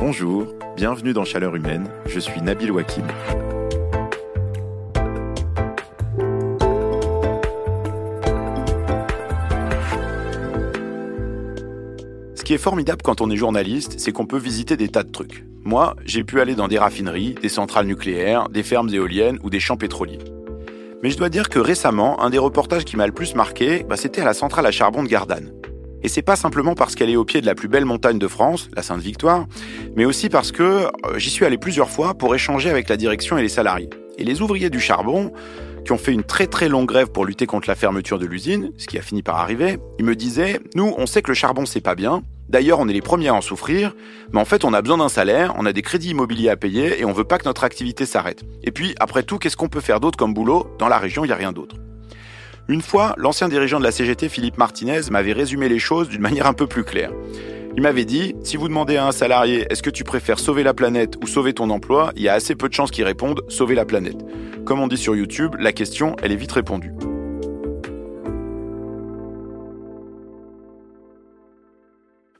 [0.00, 0.46] Bonjour,
[0.76, 3.04] bienvenue dans Chaleur Humaine, je suis Nabil Wakim.
[12.34, 15.12] Ce qui est formidable quand on est journaliste, c'est qu'on peut visiter des tas de
[15.12, 15.44] trucs.
[15.64, 19.60] Moi, j'ai pu aller dans des raffineries, des centrales nucléaires, des fermes éoliennes ou des
[19.60, 20.20] champs pétroliers.
[21.02, 23.98] Mais je dois dire que récemment, un des reportages qui m'a le plus marqué, bah,
[23.98, 25.52] c'était à la centrale à charbon de Gardanne.
[26.02, 28.28] Et c'est pas simplement parce qu'elle est au pied de la plus belle montagne de
[28.28, 29.46] France, la Sainte-Victoire,
[29.96, 33.36] mais aussi parce que euh, j'y suis allé plusieurs fois pour échanger avec la direction
[33.36, 33.90] et les salariés.
[34.18, 35.32] Et les ouvriers du charbon,
[35.84, 38.70] qui ont fait une très très longue grève pour lutter contre la fermeture de l'usine,
[38.76, 41.66] ce qui a fini par arriver, ils me disaient Nous, on sait que le charbon
[41.66, 43.94] c'est pas bien, d'ailleurs on est les premiers à en souffrir,
[44.32, 47.00] mais en fait on a besoin d'un salaire, on a des crédits immobiliers à payer
[47.00, 48.42] et on veut pas que notre activité s'arrête.
[48.62, 50.66] Et puis, après tout, qu'est-ce qu'on peut faire d'autre comme boulot?
[50.78, 51.76] Dans la région, il n'y a rien d'autre.
[52.70, 56.46] Une fois, l'ancien dirigeant de la CGT, Philippe Martinez, m'avait résumé les choses d'une manière
[56.46, 57.10] un peu plus claire.
[57.74, 60.72] Il m'avait dit, si vous demandez à un salarié est-ce que tu préfères sauver la
[60.72, 63.74] planète ou sauver ton emploi, il y a assez peu de chances qu'il réponde sauver
[63.74, 64.24] la planète.
[64.64, 66.92] Comme on dit sur YouTube, la question, elle est vite répondue.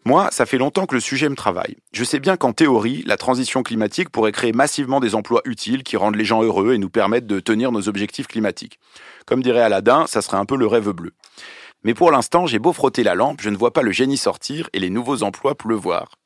[0.05, 1.77] Moi, ça fait longtemps que le sujet me travaille.
[1.92, 5.97] Je sais bien qu'en théorie, la transition climatique pourrait créer massivement des emplois utiles qui
[5.97, 8.78] rendent les gens heureux et nous permettent de tenir nos objectifs climatiques.
[9.27, 11.13] Comme dirait Aladdin, ça serait un peu le rêve bleu.
[11.83, 14.69] Mais pour l'instant, j'ai beau frotter la lampe, je ne vois pas le génie sortir
[14.73, 16.17] et les nouveaux emplois pleuvoir.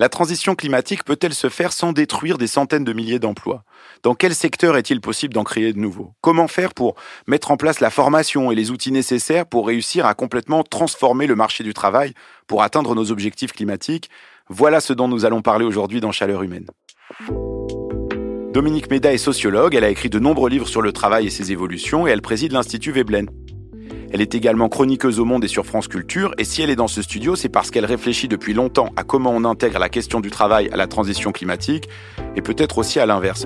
[0.00, 3.62] La transition climatique peut-elle se faire sans détruire des centaines de milliers d'emplois?
[4.02, 6.14] Dans quel secteur est-il possible d'en créer de nouveaux?
[6.20, 6.96] Comment faire pour
[7.28, 11.36] mettre en place la formation et les outils nécessaires pour réussir à complètement transformer le
[11.36, 12.12] marché du travail
[12.48, 14.10] pour atteindre nos objectifs climatiques?
[14.48, 16.66] Voilà ce dont nous allons parler aujourd'hui dans Chaleur humaine.
[18.54, 21.50] Dominique Méda est sociologue, elle a écrit de nombreux livres sur le travail et ses
[21.50, 23.28] évolutions et elle préside l'Institut Veblen.
[24.12, 26.86] Elle est également chroniqueuse au Monde et sur France Culture et si elle est dans
[26.86, 30.30] ce studio, c'est parce qu'elle réfléchit depuis longtemps à comment on intègre la question du
[30.30, 31.88] travail à la transition climatique
[32.36, 33.44] et peut-être aussi à l'inverse.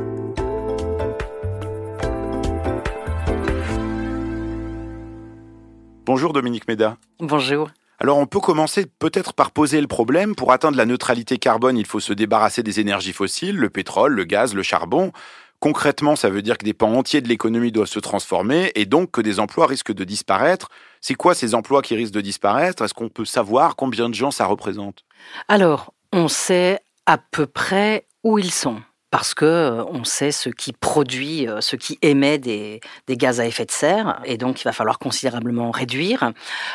[6.05, 6.99] Bonjour Dominique Méda.
[7.19, 7.71] Bonjour.
[8.01, 10.35] Alors on peut commencer peut-être par poser le problème.
[10.35, 14.25] Pour atteindre la neutralité carbone, il faut se débarrasser des énergies fossiles, le pétrole, le
[14.25, 15.13] gaz, le charbon.
[15.61, 19.11] Concrètement, ça veut dire que des pans entiers de l'économie doivent se transformer et donc
[19.11, 20.69] que des emplois risquent de disparaître.
[21.01, 22.85] C'est quoi ces emplois qui risquent de disparaître?
[22.85, 25.05] Est-ce qu'on peut savoir combien de gens ça représente?
[25.49, 28.81] Alors, on sait à peu près où ils sont
[29.11, 33.47] parce que euh, on sait ce qui produit, euh, ce qui émet des, gaz à
[33.47, 36.33] effet de serre, et donc il va falloir considérablement réduire.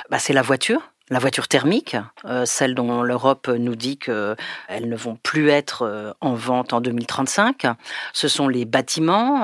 [0.09, 0.92] Bah, c'est la voiture.
[1.09, 4.37] La voiture thermique, euh, celle dont l'Europe nous dit qu'elles
[4.69, 7.65] ne vont plus être en vente en 2035.
[8.13, 9.43] Ce sont les bâtiments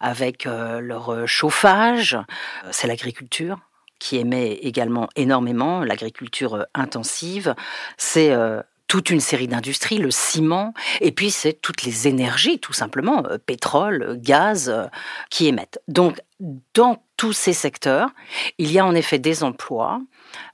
[0.00, 2.16] avec leur chauffage.
[2.70, 3.58] C'est l'agriculture
[3.98, 7.54] qui émet également énormément, l'agriculture intensive.
[7.96, 8.32] C'est
[8.94, 13.38] toute une série d'industries, le ciment, et puis c'est toutes les énergies, tout simplement, euh,
[13.38, 14.84] pétrole, gaz, euh,
[15.30, 15.80] qui émettent.
[15.88, 16.20] Donc,
[16.74, 18.10] dans tous ces secteurs,
[18.58, 20.00] il y a en effet des emplois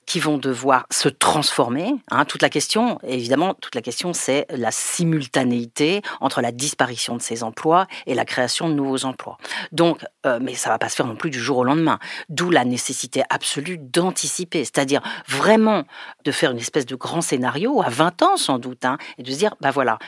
[0.06, 1.94] qui vont devoir se transformer.
[2.10, 2.24] Hein.
[2.24, 7.42] Toute la question, évidemment, toute la question, c'est la simultanéité entre la disparition de ces
[7.42, 9.38] emplois et la création de nouveaux emplois.
[9.72, 11.98] Donc, euh, mais ça va pas se faire non plus du jour au lendemain.
[12.28, 15.84] D'où la nécessité absolue d'anticiper, c'est-à-dire vraiment
[16.24, 19.30] de faire une espèce de grand scénario à 20 ans sans doute, hein, et de
[19.30, 19.98] se dire, bah voilà,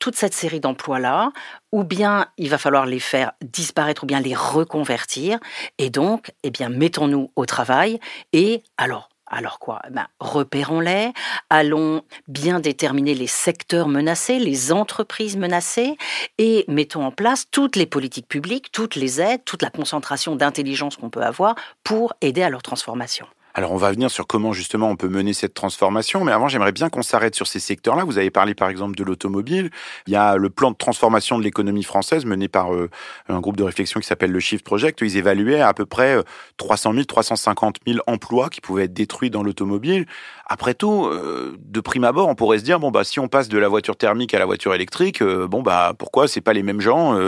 [0.00, 1.30] toute cette série d'emplois-là,
[1.70, 5.38] ou bien il va falloir les faire disparaître, ou bien les reconvertir.
[5.78, 8.00] Et donc, eh bien, mettons-nous au travail.
[8.32, 9.80] Et alors, alors quoi?
[9.86, 11.12] Eh ben, Repérons-les,
[11.48, 15.96] allons bien déterminer les secteurs menacés, les entreprises menacées,
[16.38, 20.96] et mettons en place toutes les politiques publiques, toutes les aides, toute la concentration d'intelligence
[20.96, 21.54] qu'on peut avoir
[21.84, 23.26] pour aider à leur transformation.
[23.54, 26.72] Alors on va venir sur comment justement on peut mener cette transformation, mais avant j'aimerais
[26.72, 28.04] bien qu'on s'arrête sur ces secteurs-là.
[28.04, 29.70] Vous avez parlé par exemple de l'automobile.
[30.06, 32.90] Il y a le plan de transformation de l'économie française mené par euh,
[33.28, 35.00] un groupe de réflexion qui s'appelle le Shift Project.
[35.00, 36.16] Ils évaluaient à peu près
[36.58, 40.06] 300 000, 350 000 emplois qui pouvaient être détruits dans l'automobile.
[40.52, 43.48] Après tout, euh, de prime abord, on pourrait se dire bon bah si on passe
[43.48, 46.62] de la voiture thermique à la voiture électrique, euh, bon bah pourquoi c'est pas les
[46.62, 47.18] mêmes gens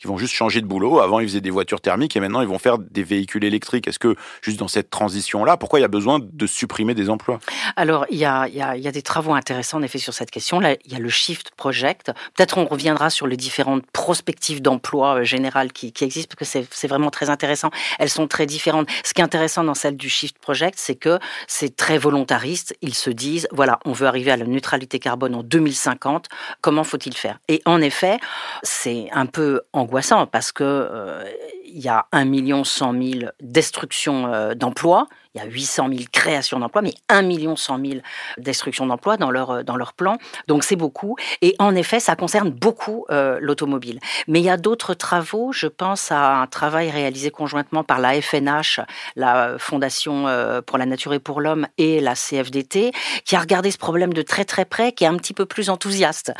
[0.00, 0.98] qui vont juste changer de boulot?
[1.00, 3.86] Avant ils faisaient des voitures thermiques et maintenant ils vont faire des véhicules électriques.
[3.86, 7.38] Est-ce que juste dans cette transition-là, pourquoi il y a besoin de supprimer des emplois?
[7.76, 10.60] Alors, il y, a, il, y a, des travaux intéressants en effet sur cette question.
[10.60, 12.12] Là, il y a le Shift Project.
[12.34, 16.88] Peut-être on reviendra sur les différentes prospectives d'emploi euh, générales qui, existent, parce que c'est
[16.88, 17.70] vraiment très intéressant.
[17.98, 18.88] Elles sont très différentes.
[19.04, 22.69] Ce qui est intéressant dans celle du Shift Project, c'est que c'est très volontariste.
[22.82, 26.26] Ils se disent, voilà, on veut arriver à la neutralité carbone en 2050.
[26.60, 27.38] Comment faut-il faire?
[27.48, 28.18] Et en effet,
[28.62, 30.64] c'est un peu angoissant parce que...
[30.64, 31.24] Euh,
[31.72, 36.58] il y a 1 million 100 000 destructions d'emplois, il y a 800 000 créations
[36.58, 38.00] d'emplois, mais 1 million 100 000
[38.38, 40.18] destructions d'emplois dans leur, dans leur plan.
[40.48, 41.16] Donc c'est beaucoup.
[41.40, 44.00] Et en effet, ça concerne beaucoup euh, l'automobile.
[44.26, 45.52] Mais il y a d'autres travaux.
[45.52, 48.80] Je pense à un travail réalisé conjointement par la FNH,
[49.14, 52.92] la Fondation euh, pour la nature et pour l'homme, et la CFDT,
[53.24, 55.70] qui a regardé ce problème de très très près, qui est un petit peu plus
[55.70, 56.32] enthousiaste.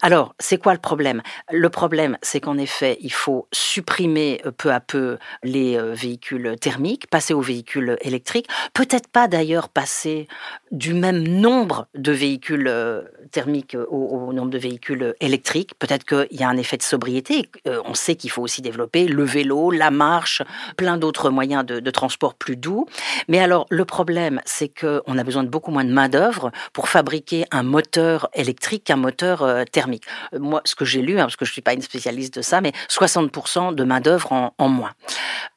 [0.00, 1.22] Alors, c'est quoi le problème?
[1.50, 7.08] Le problème, c'est qu'en effet, il faut supprimer euh, peu à peu les véhicules thermiques,
[7.08, 8.48] passer aux véhicules électriques.
[8.74, 10.28] Peut-être pas d'ailleurs passer
[10.70, 15.72] du même nombre de véhicules euh, thermiques au, nombre de véhicules électriques.
[15.78, 17.48] Peut-être qu'il y a un effet de sobriété.
[17.66, 20.42] Euh, on sait qu'il faut aussi développer le vélo, la marche,
[20.76, 22.86] plein d'autres moyens de, transport plus doux.
[23.28, 27.44] Mais alors, le problème, c'est qu'on a besoin de beaucoup moins de main-d'œuvre pour fabriquer
[27.50, 30.04] un moteur électrique qu'un moteur euh, thermique.
[30.38, 32.42] Moi, ce que j'ai lu, hein, parce que je ne suis pas une spécialiste de
[32.42, 34.92] ça, mais 60% de main-d'œuvre en, en moins.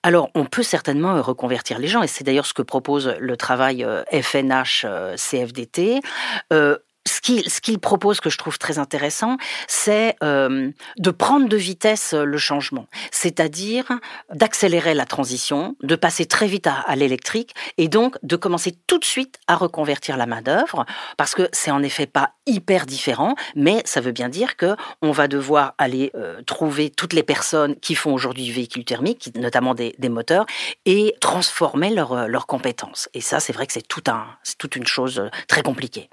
[0.03, 3.85] Alors, on peut certainement reconvertir les gens, et c'est d'ailleurs ce que propose le travail
[4.11, 5.00] FNH-CFDT.
[5.01, 6.01] Euh,
[6.53, 9.37] euh, ce qu'il propose que je trouve très intéressant,
[9.67, 13.85] c'est euh, de prendre de vitesse le changement, c'est-à-dire
[14.33, 19.05] d'accélérer la transition, de passer très vite à, l'électrique et donc de commencer tout de
[19.05, 20.85] suite à reconvertir la main d'œuvre,
[21.17, 25.11] parce que c'est en effet pas hyper différent, mais ça veut bien dire que on
[25.11, 26.11] va devoir aller
[26.45, 30.45] trouver toutes les personnes qui font aujourd'hui du véhicule thermique, notamment des, moteurs,
[30.85, 33.09] et transformer leurs compétences.
[33.13, 36.09] Et ça, c'est vrai que c'est tout un, c'est toute une chose très compliquée.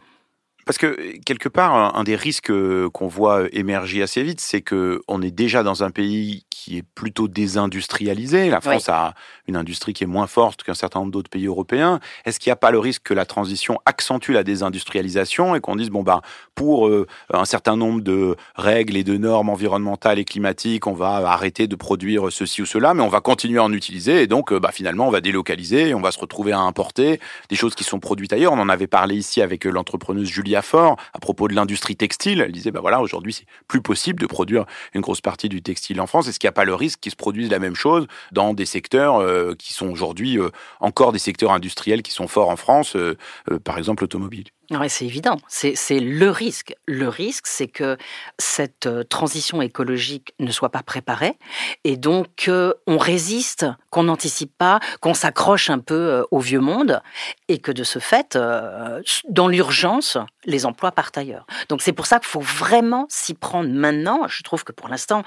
[0.68, 2.52] Parce que quelque part, un des risques
[2.92, 6.82] qu'on voit émerger assez vite, c'est que on est déjà dans un pays qui est
[6.82, 8.50] plutôt désindustrialisé.
[8.50, 9.14] La France a
[9.46, 12.00] une industrie qui est moins forte qu'un certain nombre d'autres pays européens.
[12.26, 15.76] Est-ce qu'il n'y a pas le risque que la transition accentue la désindustrialisation et qu'on
[15.76, 16.20] dise bon bah
[16.54, 21.30] pour euh, un certain nombre de règles et de normes environnementales et climatiques, on va
[21.30, 24.52] arrêter de produire ceci ou cela, mais on va continuer à en utiliser et donc
[24.52, 27.74] euh, bah, finalement on va délocaliser, et on va se retrouver à importer des choses
[27.74, 28.52] qui sont produites ailleurs.
[28.52, 32.40] On en avait parlé ici avec euh, l'entrepreneuse Julia fort à propos de l'industrie textile.
[32.40, 34.64] Elle disait, bah voilà, aujourd'hui, c'est plus possible de produire
[34.94, 36.28] une grosse partie du textile en France.
[36.28, 38.66] Est-ce qu'il n'y a pas le risque qu'il se produise la même chose dans des
[38.66, 40.50] secteurs euh, qui sont aujourd'hui euh,
[40.80, 43.16] encore des secteurs industriels qui sont forts en France, euh,
[43.64, 44.46] par exemple l'automobile?
[44.70, 45.38] Oui, c'est évident.
[45.48, 46.74] C'est le risque.
[46.86, 47.96] Le risque, c'est que
[48.38, 51.38] cette euh, transition écologique ne soit pas préparée
[51.84, 57.00] et donc qu'on résiste, qu'on n'anticipe pas, qu'on s'accroche un peu euh, au vieux monde
[57.48, 59.00] et que de ce fait, euh,
[59.30, 61.46] dans l'urgence, les emplois partent ailleurs.
[61.70, 64.28] Donc c'est pour ça qu'il faut vraiment s'y prendre maintenant.
[64.28, 65.22] Je trouve que pour l'instant,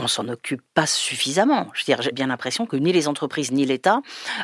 [0.00, 1.68] on s'en occupe pas suffisamment.
[1.74, 4.00] Je veux dire, j'ai bien l'impression que ni les entreprises ni l'État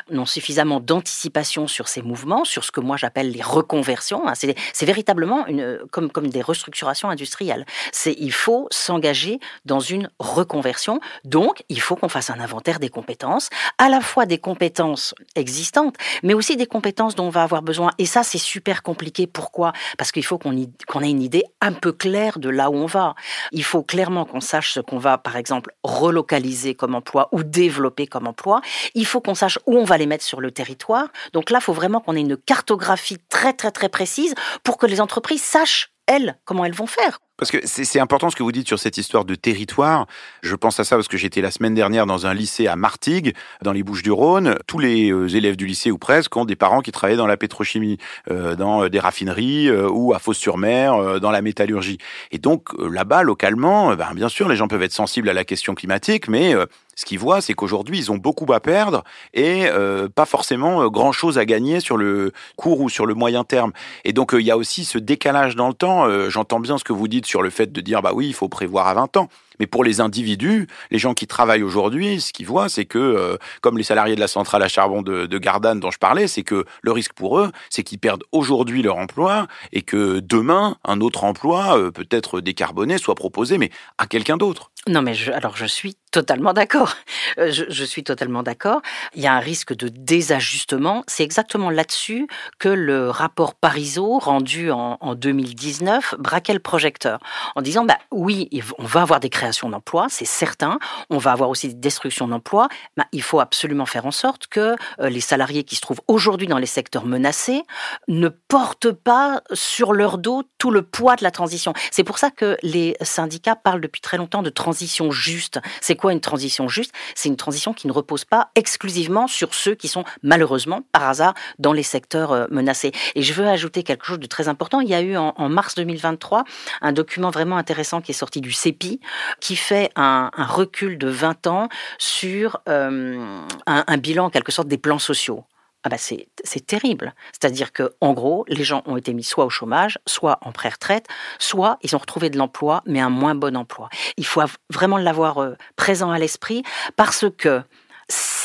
[0.09, 4.27] n'ont suffisamment d'anticipation sur ces mouvements, sur ce que moi j'appelle les reconversions.
[4.27, 4.33] Hein.
[4.35, 7.65] C'est véritablement une, comme, comme des restructurations industrielles.
[8.05, 10.99] Il faut s'engager dans une reconversion.
[11.23, 15.95] Donc, il faut qu'on fasse un inventaire des compétences, à la fois des compétences existantes,
[16.23, 17.91] mais aussi des compétences dont on va avoir besoin.
[17.97, 19.27] Et ça, c'est super compliqué.
[19.27, 19.73] Pourquoi?
[19.97, 23.15] Parce qu'il faut qu'on ait une idée un peu claire de là où on va.
[23.51, 25.46] Il faut clairement qu'on sache ce qu'on va, par exemple,
[25.83, 28.61] relocaliser comme emploi ou développer comme emploi,
[28.95, 31.07] il faut qu'on sache où on va les mettre sur le territoire.
[31.33, 34.85] Donc là, il faut vraiment qu'on ait une cartographie très, très, très précise pour que
[34.85, 37.19] les entreprises sachent, elles, comment elles vont faire.
[37.37, 40.07] Parce que c'est important ce que vous dites sur cette histoire de territoire.
[40.41, 43.35] Je pense à ça parce que j'étais la semaine dernière dans un lycée à Martigues,
[43.61, 44.57] dans les Bouches-du-Rhône.
[44.65, 47.37] Tous les euh, élèves du lycée ou presque ont des parents qui travaillent dans la
[47.37, 47.99] pétrochimie,
[48.31, 51.99] euh, dans euh, des raffineries ou à Fos-sur-Mer, dans la métallurgie.
[52.31, 55.75] Et donc là-bas, localement, ben, bien sûr, les gens peuvent être sensibles à la question
[55.75, 56.55] climatique, mais
[56.95, 59.03] ce qu'ils voient, c'est qu'aujourd'hui, ils ont beaucoup à perdre
[59.33, 59.67] et
[60.15, 63.71] pas forcément grand-chose à gagner sur le court ou sur le moyen terme.
[64.03, 66.29] Et donc, il y a aussi ce décalage dans le temps.
[66.29, 68.49] J'entends bien ce que vous dites sur le fait de dire bah oui, il faut
[68.49, 69.29] prévoir à 20 ans.
[69.59, 73.37] Mais pour les individus, les gens qui travaillent aujourd'hui, ce qu'ils voient, c'est que, euh,
[73.61, 76.43] comme les salariés de la centrale à charbon de, de Gardanne dont je parlais, c'est
[76.43, 81.01] que le risque pour eux, c'est qu'ils perdent aujourd'hui leur emploi et que demain, un
[81.01, 84.71] autre emploi, euh, peut-être décarboné, soit proposé, mais à quelqu'un d'autre.
[84.87, 86.93] Non, mais alors je suis totalement d'accord.
[87.37, 88.81] Euh, je, suis totalement d'accord.
[89.13, 91.03] Il y a un risque de désajustement.
[91.07, 97.19] C'est exactement là-dessus que le rapport Parisot, rendu en, en 2019, braquait le projecteur
[97.55, 100.79] en disant bah oui, on va avoir des créations d'emplois, c'est certain.
[101.09, 102.67] On va avoir aussi des destructions d'emplois.
[102.95, 106.47] Ben, il faut absolument faire en sorte que euh, les salariés qui se trouvent aujourd'hui
[106.47, 107.63] dans les secteurs menacés
[108.07, 111.73] ne portent pas sur leur dos tout le poids de la transition.
[111.91, 115.59] C'est pour ça que les syndicats parlent depuis très longtemps de transition juste.
[115.81, 116.93] C'est quoi une transition juste?
[117.15, 121.33] C'est une transition qui ne repose pas exclusivement sur ceux qui sont malheureusement, par hasard,
[121.59, 122.91] dans les secteurs euh, menacés.
[123.15, 124.79] Et je veux ajouter quelque chose de très important.
[124.81, 126.43] Il y a eu en, mars 2023
[126.81, 128.99] un document vraiment intéressant qui est sorti du CEPI,
[129.39, 134.77] qui fait un, recul de 20 ans sur euh, un, bilan en quelque sorte des
[134.77, 135.43] plans sociaux.
[135.83, 137.13] Ah bah c'est terrible.
[137.31, 141.07] C'est-à-dire que en gros, les gens ont été mis soit au chômage, soit en pré-retraite,
[141.39, 143.89] soit ils ont retrouvé de l'emploi, mais un moins bon emploi.
[144.17, 146.63] Il faut vraiment l'avoir euh, présent à l'esprit
[146.97, 147.61] parce que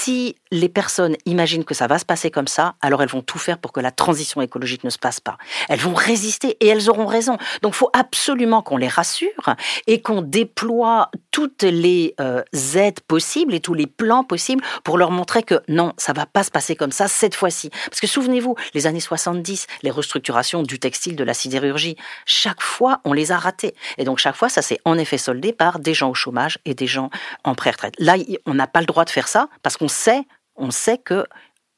[0.02, 3.38] si les personnes imaginent que ça va se passer comme ça, alors elles vont tout
[3.38, 5.38] faire pour que la transition écologique ne se passe pas.
[5.68, 7.38] Elles vont résister et elles auront raison.
[7.62, 9.54] Donc il faut absolument qu'on les rassure
[9.86, 12.42] et qu'on déploie toutes les euh,
[12.74, 16.42] aides possibles et tous les plans possibles pour leur montrer que non, ça va pas
[16.42, 17.70] se passer comme ça cette fois-ci.
[17.88, 23.00] Parce que souvenez-vous, les années 70, les restructurations du textile, de la sidérurgie, chaque fois
[23.04, 23.74] on les a ratées.
[23.98, 26.74] Et donc chaque fois ça s'est en effet soldé par des gens au chômage et
[26.74, 27.10] des gens
[27.44, 27.94] en pré-retraite.
[27.98, 28.16] Là,
[28.46, 30.24] on n'a pas le droit de faire ça parce qu'on sait
[30.56, 31.26] on sait que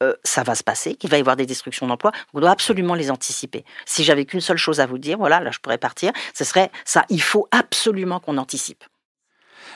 [0.03, 2.13] euh, ça va se passer, qu'il va y avoir des destructions d'emplois.
[2.33, 3.65] On doit absolument les anticiper.
[3.87, 6.71] Si j'avais qu'une seule chose à vous dire, voilà, là je pourrais partir, ce serait
[6.85, 7.05] ça.
[7.09, 8.85] Il faut absolument qu'on anticipe.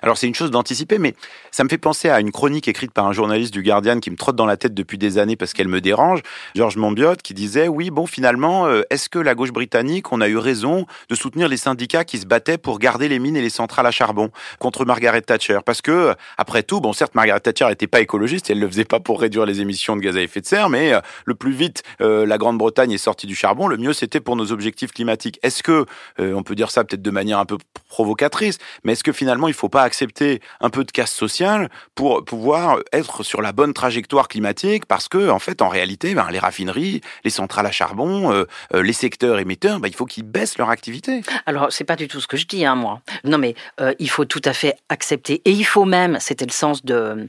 [0.02, 1.14] Alors c'est une chose d'anticiper, mais
[1.50, 4.16] ça me fait penser à une chronique écrite par un journaliste du Guardian qui me
[4.16, 6.20] trotte dans la tête depuis des années parce qu'elle me dérange,
[6.54, 10.28] Georges Monbiot, qui disait oui bon finalement euh, est-ce que la gauche britannique on a
[10.28, 13.50] eu raison de soutenir les syndicats qui se battaient pour garder les mines et les
[13.50, 15.58] centrales à charbon contre Margaret Thatcher?
[15.64, 19.00] Parce que après tout bon certes Margaret Thatcher n'était pas écologiste, elle le faisait pas
[19.00, 21.82] pour réduire les émissions de gaz à effet de serre, mais euh, le plus vite
[22.00, 25.38] euh, la Grande-Bretagne est sortie du charbon, le mieux c'était pour nos objectifs climatiques.
[25.42, 25.86] Est-ce que
[26.18, 29.54] on peut dire ça peut-être de manière un peu provocatrice, mais est-ce que finalement il
[29.54, 34.28] faut pas accepter un peu de casse sociale pour pouvoir être sur la bonne trajectoire
[34.28, 38.44] climatique parce que en fait en réalité ben, les raffineries, les centrales à charbon, euh,
[38.74, 41.22] euh, les secteurs émetteurs, ben, il faut qu'ils baissent leur activité.
[41.46, 43.00] Alors c'est pas du tout ce que je dis hein, moi.
[43.24, 46.52] Non mais euh, il faut tout à fait accepter et il faut même, c'était le
[46.52, 47.28] sens de,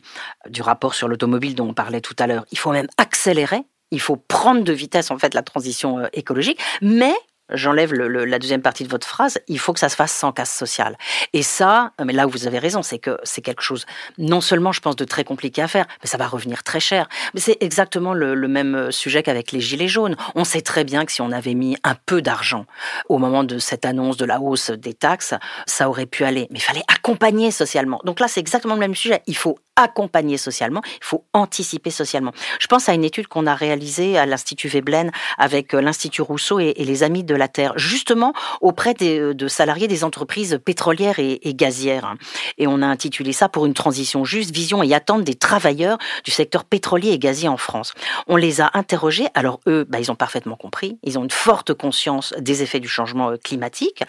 [0.49, 3.99] du rapport sur l'automobile dont on parlait tout à l'heure, il faut même accélérer il
[3.99, 7.15] faut prendre de vitesse en fait la transition écologique, mais
[7.51, 10.53] j'enlève la deuxième partie de votre phrase, il faut que ça se fasse sans casse
[10.53, 10.97] sociale.
[11.33, 13.85] Et ça, mais là où vous avez raison, c'est que c'est quelque chose,
[14.17, 17.07] non seulement je pense de très compliqué à faire, mais ça va revenir très cher.
[17.33, 20.15] Mais c'est exactement le, même sujet qu'avec les gilets jaunes.
[20.33, 22.65] On sait très bien que si on avait mis un peu d'argent
[23.07, 25.35] au moment de cette annonce de la hausse des taxes,
[25.67, 26.47] ça aurait pu aller.
[26.49, 28.01] Mais il fallait accompagner socialement.
[28.05, 29.21] Donc là, c'est exactement le même sujet.
[29.27, 32.33] Il faut accompagner socialement, il faut anticiper socialement.
[32.59, 36.59] Je pense à une étude qu'on a réalisée à l'Institut Veblen avec euh, l'Institut Rousseau
[36.59, 41.39] et, les Amis de la Terre, justement auprès euh, de salariés des entreprises pétrolières et,
[41.55, 42.15] gazières.
[42.57, 46.31] Et on a intitulé ça pour une transition juste, vision et attente des travailleurs du
[46.31, 47.93] secteur pétrolier et gazier en France.
[48.27, 51.73] On les a interrogés, alors eux, bah, ils ont parfaitement compris, ils ont une forte
[51.73, 54.03] conscience des effets du changement euh, climatique.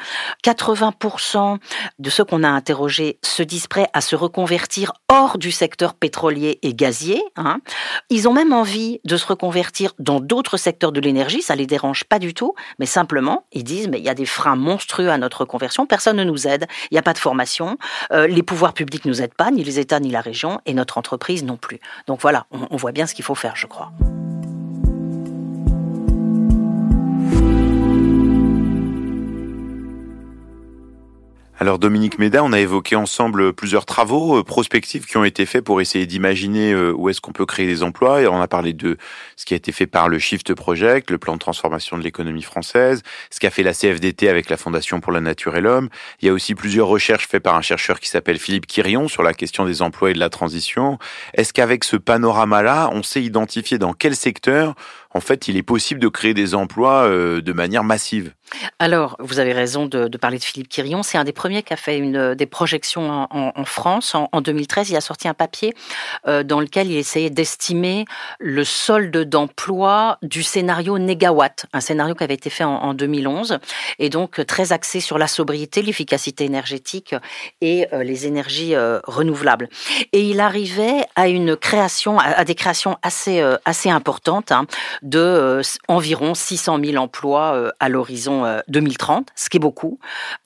[0.45, 1.59] 80%
[1.99, 6.59] de ceux qu'on a interrogés se disent prêts à se reconvertir hors du secteur pétrolier
[6.63, 7.23] et gazier.
[7.37, 7.61] Hein.
[8.11, 12.05] Ils ont même envie de se reconvertir dans d'autres secteurs de l'énergie, ça les dérange
[12.05, 13.20] pas du tout, mais simplement,
[13.53, 16.47] ils disent, mais il y a des freins monstrueux à notre conversion, personne ne nous
[16.47, 17.79] aide, il n'y a pas de formation,
[18.13, 20.75] euh, les pouvoirs publics ne nous aident pas, ni les États, ni la région, et
[20.75, 21.81] notre entreprise non plus.
[22.07, 23.93] Donc voilà, on voit bien ce qu'il faut faire, je crois.
[31.63, 35.63] Alors Dominique Méda, on a évoqué ensemble plusieurs travaux euh, prospectifs qui ont été faits
[35.63, 38.23] pour essayer d'imaginer euh, où est-ce qu'on peut créer des emplois.
[38.23, 38.97] Et on a parlé de
[39.37, 42.41] ce qui a été fait par le Shift Project, le plan de transformation de l'économie
[42.41, 45.91] française, ce qu'a fait la CFDT avec la Fondation pour la Nature et l'Homme.
[46.23, 49.23] Il y a aussi plusieurs recherches faites par un chercheur qui s'appelle Philippe Quirion sur
[49.23, 50.99] la question des emplois et de la transition.
[51.35, 54.77] Est-ce qu'avec ce panorama-là, on sait identifier dans quel secteur
[55.13, 58.33] en fait, il est possible de créer des emplois euh, de manière massive.
[58.79, 61.03] Alors, vous avez raison de, parler de Philippe Quirion.
[61.03, 64.15] C'est un des premiers qui a fait une, des projections en, France.
[64.15, 65.75] En, 2013, il a sorti un papier
[66.27, 68.07] euh, dans lequel il essayait d'estimer
[68.41, 73.59] le solde d'emploi du scénario Négawatt, un scénario qui avait été fait en, 2011
[74.01, 77.15] et donc très axé sur la sobriété, l'efficacité énergétique
[77.61, 78.75] et euh, les énergies
[79.05, 79.69] renouvelables.
[80.13, 84.51] Et il arrivait à une création, à, des créations assez assez importantes.
[84.53, 84.67] Hein,
[85.03, 89.99] de euh, environ 600 000 emplois euh, à l'horizon 2030, euh, ce qui est beaucoup.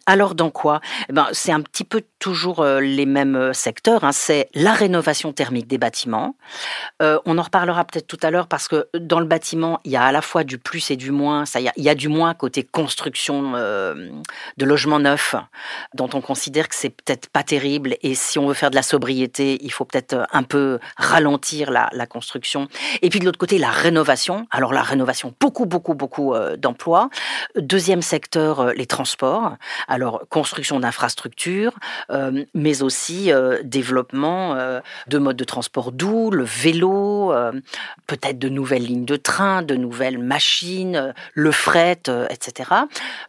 [0.06, 0.80] Alors dans quoi?
[1.08, 4.04] Eh ben, C'est un petit peu toujours les mêmes secteurs.
[4.04, 4.12] Hein.
[4.12, 6.36] C'est la rénovation thermique des bâtiments.
[7.00, 10.04] on en reparlera peut-être tout à l'heure parce que dans le bâtiment, il y a
[10.04, 11.44] à la fois du plus et du moins.
[11.54, 15.34] Il, y a, du moins côté construction de logements neufs,
[15.94, 17.96] dont on considère que c'est peut-être pas terrible.
[18.02, 22.06] Et si on veut faire de la sobriété, il faut peut-être un peu ralentir la
[22.06, 22.68] construction.
[23.02, 24.46] Et puis de l'autre côté, la rénovation.
[24.50, 27.10] Alors la rénovation, beaucoup, beaucoup, beaucoup euh, d'emplois.
[27.56, 29.56] Deuxième secteur, euh, les transports.
[29.94, 31.74] Alors construction d'infrastructures,
[32.10, 33.30] euh, mais aussi
[33.62, 34.56] développement
[35.06, 37.32] de modes de transport doux, le vélo,
[38.06, 42.70] peut-être de nouvelles lignes de train, de nouvelles machines, le fret, etc.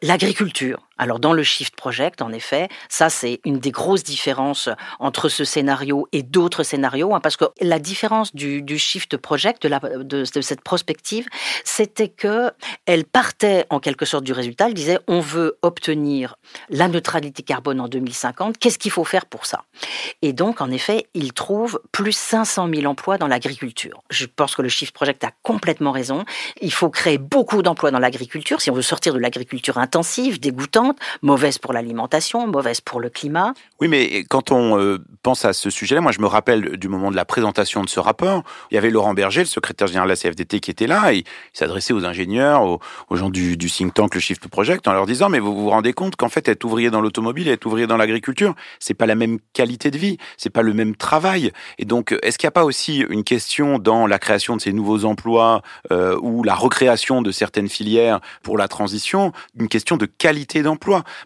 [0.01, 0.84] L'agriculture.
[0.97, 5.43] Alors dans le Shift Project, en effet, ça c'est une des grosses différences entre ce
[5.43, 10.61] scénario et d'autres scénarios, hein, parce que la différence du, Shift Project, de, de, cette
[10.61, 11.27] prospective,
[11.65, 12.51] c'était que
[12.85, 14.67] elle partait en quelque sorte du résultat.
[14.67, 16.35] Elle disait on veut obtenir
[16.69, 18.57] la neutralité carbone en 2050.
[18.57, 19.63] Qu'est-ce qu'il faut faire pour ça?
[20.21, 24.01] Et donc en effet, il trouve plus 500 000 emplois dans l'agriculture.
[24.09, 26.23] Je pense que le Shift Project a complètement raison.
[26.61, 30.84] Il faut créer beaucoup d'emplois dans l'agriculture si on veut sortir de l'agriculture intensive, dégoûtante
[31.21, 33.53] mauvaise pour l'alimentation, mauvaise pour le climat.
[33.79, 37.11] Oui, mais quand on euh, pense à ce sujet-là, moi je me rappelle du moment
[37.11, 40.13] de la présentation de ce rapport, il y avait Laurent Berger, le secrétaire général de
[40.13, 42.79] la CFDT, qui était là, et il s'adressait aux ingénieurs, aux,
[43.15, 45.93] gens du, du, think tank, le Shift Project, en leur disant, mais vous vous rendez
[45.93, 49.39] compte qu'en fait, être ouvrier dans l'automobile être ouvrier dans l'agriculture, c'est pas la même
[49.53, 51.51] qualité de vie, c'est pas le même travail.
[51.77, 54.73] Et donc, est-ce qu'il n'y a pas aussi une question dans la création de ces
[54.73, 55.61] nouveaux emplois
[55.91, 60.74] euh, ou la recréation de certaines filières pour la transition, une question de qualité d'emploi?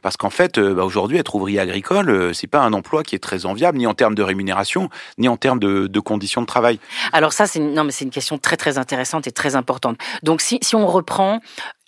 [0.01, 3.15] Parce qu'en fait, euh, bah, aujourd'hui, être ouvrier agricole, euh, c'est pas un emploi qui
[3.15, 6.79] est très enviable, ni en termes de rémunération, ni en termes de, conditions de travail.
[7.11, 9.97] Alors ça, c'est non, mais c'est une question très très intéressante et très importante.
[10.23, 11.39] Donc si, si on reprend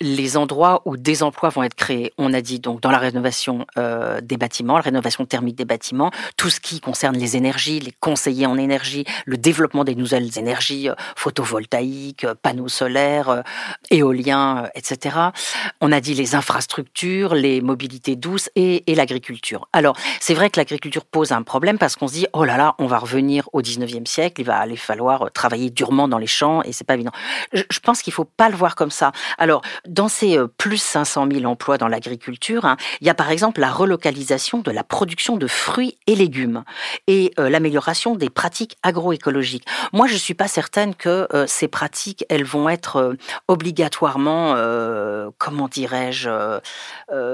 [0.02, 2.12] les endroits où des emplois vont être créés.
[2.18, 6.10] On a dit donc dans la rénovation euh, des bâtiments, la rénovation thermique des bâtiments,
[6.36, 10.88] tout ce qui concerne les énergies, les conseillers en énergie, le développement des nouvelles énergies
[10.88, 13.42] euh, photovoltaïques, panneaux solaires,
[13.90, 15.16] éoliens, etc.
[15.80, 19.68] On a dit les infrastructures, les mobilités douces et, l'agriculture.
[19.72, 22.74] Alors c'est vrai que l'agriculture pose un problème parce qu'on se dit oh là là,
[22.78, 26.62] on va revenir au 19e siècle, il va aller falloir travailler durement dans les champs
[26.62, 27.12] et c'est pas évident.
[27.52, 29.12] Je, pense qu'il faut pas le voir comme ça.
[29.38, 33.30] Alors dans ces euh, plus 500 000 emplois dans l'agriculture, hein, il y a par
[33.30, 36.64] exemple la relocalisation de la production de fruits et légumes
[37.06, 39.66] et euh, l'amélioration des pratiques agroécologiques.
[39.92, 43.16] Moi, je suis pas certaine que euh, ces pratiques, elles vont être
[43.48, 44.54] obligatoirement,
[45.38, 46.28] comment dirais-je,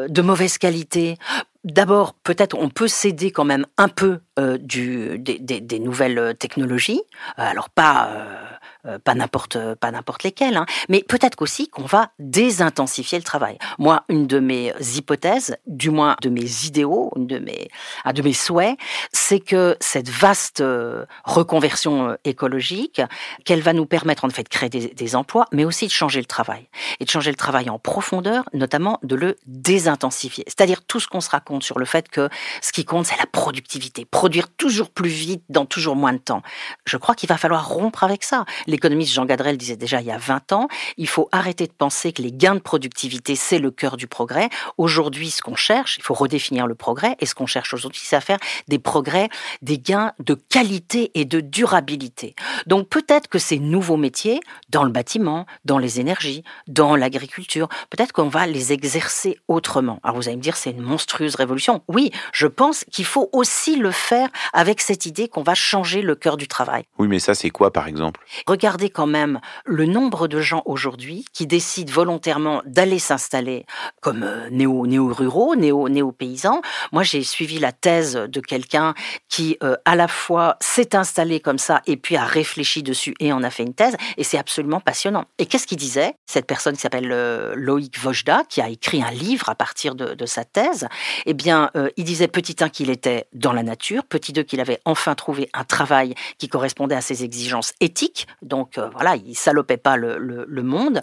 [0.08, 1.16] de mauvaise qualité.
[1.64, 4.20] D'abord, peut-être on peut céder quand même un peu
[4.60, 7.02] du, des, des, nouvelles technologies.
[7.36, 8.57] Alors pas euh,
[9.04, 10.66] pas n'importe pas n'importe lesquels, hein.
[10.88, 13.58] mais peut-être qu'aussi qu'on va désintensifier le travail.
[13.78, 17.68] Moi, une de mes hypothèses, du moins de mes idéaux, une de mes
[18.04, 18.78] un de mes souhaits,
[19.12, 23.02] c'est que cette vaste euh, reconversion euh, écologique,
[23.44, 26.26] qu'elle va nous permettre en fait de créer des emplois, mais aussi de changer le
[26.26, 26.68] travail
[27.00, 30.44] et de changer le travail en profondeur, notamment de le désintensifier.
[30.46, 32.28] C'est-à-dire tout ce qu'on se raconte sur le fait que
[32.62, 36.42] ce qui compte, c'est la productivité, produire toujours plus vite dans toujours moins de temps.
[36.84, 38.44] Je crois qu'il va falloir rompre avec ça.
[38.78, 42.12] L'économiste Jean Gadrel disait déjà il y a 20 ans, il faut arrêter de penser
[42.12, 44.50] que les gains de productivité, c'est le cœur du progrès.
[44.76, 48.14] Aujourd'hui, ce qu'on cherche, il faut redéfinir le progrès, et ce qu'on cherche aujourd'hui, c'est
[48.14, 48.38] à faire
[48.68, 49.30] des progrès,
[49.62, 52.36] des gains de qualité et de durabilité.
[52.68, 54.38] Donc peut-être que ces nouveaux métiers,
[54.68, 59.98] dans le bâtiment, dans les énergies, dans l'agriculture, peut-être qu'on va les exercer autrement.
[60.04, 61.82] Alors vous allez me dire, c'est une monstrueuse révolution.
[61.88, 66.14] Oui, je pense qu'il faut aussi le faire avec cette idée qu'on va changer le
[66.14, 66.84] cœur du travail.
[66.98, 68.20] Oui, mais ça, c'est quoi, par exemple?
[68.58, 73.66] Regardez quand même le nombre de gens aujourd'hui qui décident volontairement d'aller s'installer
[74.00, 76.60] comme euh, néo, néo-ruraux, néo, néo-paysans.
[76.90, 78.94] Moi, j'ai suivi la thèse de quelqu'un
[79.28, 83.32] qui, euh, à la fois, s'est installé comme ça et puis a réfléchi dessus et
[83.32, 83.96] en a fait une thèse.
[84.16, 85.26] Et c'est absolument passionnant.
[85.38, 89.12] Et qu'est-ce qu'il disait Cette personne qui s'appelle euh, Loïc Vojda, qui a écrit un
[89.12, 90.88] livre à partir de, de sa thèse,
[91.26, 94.80] eh bien, il disait petit un qu'il était dans la nature, petit deux qu'il avait
[94.84, 99.76] enfin trouvé un travail qui correspondait à ses exigences éthiques, donc euh, voilà, il salopait
[99.76, 101.02] pas le monde,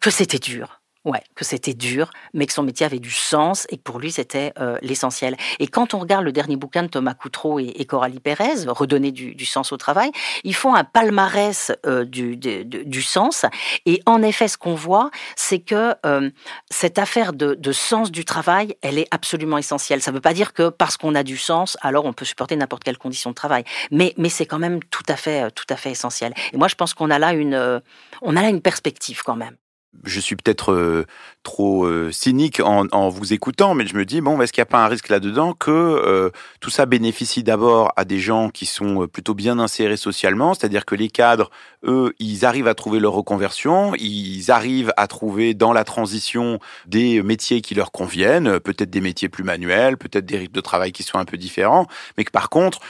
[0.00, 0.80] que c'était dur.
[1.04, 4.10] Ouais, que c'était dur, mais que son métier avait du sens et que pour lui
[4.10, 5.36] c'était euh, l'essentiel.
[5.58, 9.44] Et quand on regarde le dernier bouquin de Thomas Coutreau et, Coralie Pérez, Redonner du,
[9.44, 10.10] sens au travail,
[10.44, 13.44] ils font un palmarès euh, du, du, sens.
[13.84, 16.30] Et en effet, ce qu'on voit, c'est que euh,
[16.70, 20.00] cette affaire de, de, sens du travail, elle est absolument essentielle.
[20.00, 22.56] Ça ne veut pas dire que parce qu'on a du sens, alors on peut supporter
[22.56, 23.64] n'importe quelle condition de travail.
[23.90, 26.32] Mais, mais c'est quand même tout à fait, tout à fait essentiel.
[26.54, 27.82] Et moi, je pense qu'on a là une,
[28.22, 29.56] on a là une perspective quand même.
[30.04, 31.06] Je suis peut-être euh,
[31.42, 34.68] trop euh, cynique en, en, vous écoutant, mais je me dis, bon, est-ce qu'il n'y
[34.68, 36.30] a pas un risque là-dedans que euh,
[36.60, 40.94] tout ça bénéficie d'abord à des gens qui sont plutôt bien insérés socialement, c'est-à-dire que
[40.94, 41.50] les cadres,
[41.84, 47.22] eux, ils arrivent à trouver leur reconversion, ils arrivent à trouver dans la transition des
[47.22, 51.02] métiers qui leur conviennent, peut-être des métiers plus manuels, peut-être des rythmes de travail qui
[51.02, 52.80] sont un peu différents, mais que par contre,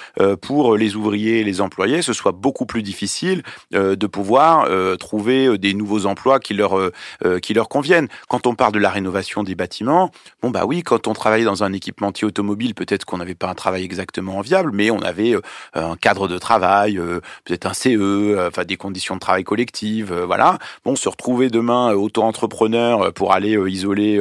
[0.43, 5.75] pour les ouvriers et les employés, ce soit beaucoup plus difficile de pouvoir trouver des
[5.75, 6.93] nouveaux emplois qui leur euh,
[7.43, 8.09] qui leur conviennent.
[8.29, 10.11] Quand on parle de la rénovation des bâtiments,
[10.43, 13.55] bon bah oui, quand on travaillait dans un équipementier automobile, peut-être qu'on n'avait pas un
[13.55, 15.41] travail exactement viable, mais on avait euh,
[15.75, 20.59] un cadre de travail, euh, peut-être un CE, enfin des conditions de travail collectives, voilà.
[20.85, 24.21] Bon, se retrouver demain auto-entrepreneur pour aller isoler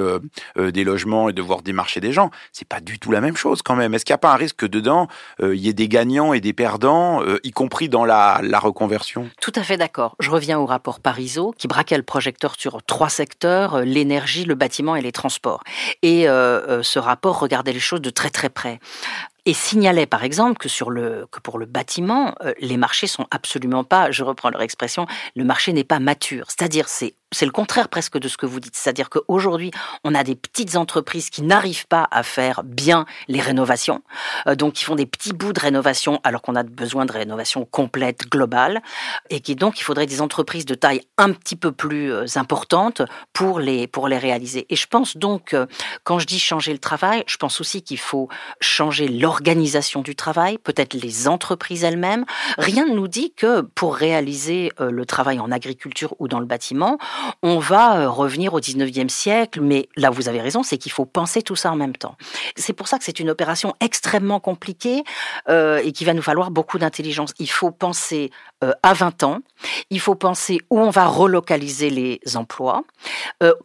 [0.58, 3.76] des logements et devoir démarcher des gens, c'est pas du tout la même chose quand
[3.76, 3.94] même.
[3.94, 5.08] Est-ce qu'il n'y a pas un risque que dedans
[5.42, 9.30] il y ait des gagnants et des perdants, y compris dans la, la reconversion?
[9.42, 10.16] Tout à fait d'accord.
[10.20, 14.56] Je reviens au rapport Parisot qui braquait le projecteur sur trois secteurs, euh, l'énergie, le
[14.56, 15.64] bâtiment et les transports.
[16.02, 18.80] Et euh, euh, ce rapport regardait les choses de très très près
[19.46, 23.84] et signalait par exemple que sur le que pour le bâtiment les marchés sont absolument
[23.84, 27.90] pas je reprends leur expression le marché n'est pas mature c'est-à-dire c'est c'est le contraire
[27.90, 28.76] presque de ce que vous dites.
[28.76, 29.72] C'est-à-dire qu'aujourd'hui,
[30.04, 34.02] on a des petites entreprises qui n'arrivent pas à faire bien les rénovations,
[34.48, 37.66] euh, donc qui font des petits bouts de rénovation alors qu'on a besoin de rénovation
[37.66, 38.82] complète, globale,
[39.30, 43.02] et qui donc il faudrait des entreprises de taille un petit peu plus euh, importante
[43.34, 44.66] pour les pour les réaliser.
[44.70, 45.56] Et je pense donc,
[46.04, 50.58] quand je dis changer le travail, je pense aussi qu'il faut changer l'organisation du travail,
[50.58, 52.26] peut-être les entreprises elles-mêmes.
[52.58, 56.46] Rien ne nous dit que pour réaliser euh, le travail en agriculture ou dans le
[56.46, 56.98] bâtiment,
[57.42, 61.06] on va euh, revenir au 19e siècle, mais là vous avez raison, c'est qu'il faut
[61.06, 62.16] penser tout ça en même temps.
[62.56, 65.04] C'est pour ça que c'est une opération extrêmement compliquée
[65.50, 67.34] euh, et qui va nous falloir beaucoup d'intelligence.
[67.40, 68.32] Il faut penser
[68.64, 69.40] euh, à 20 ans,
[69.90, 72.84] il faut penser où on va relocaliser les emplois,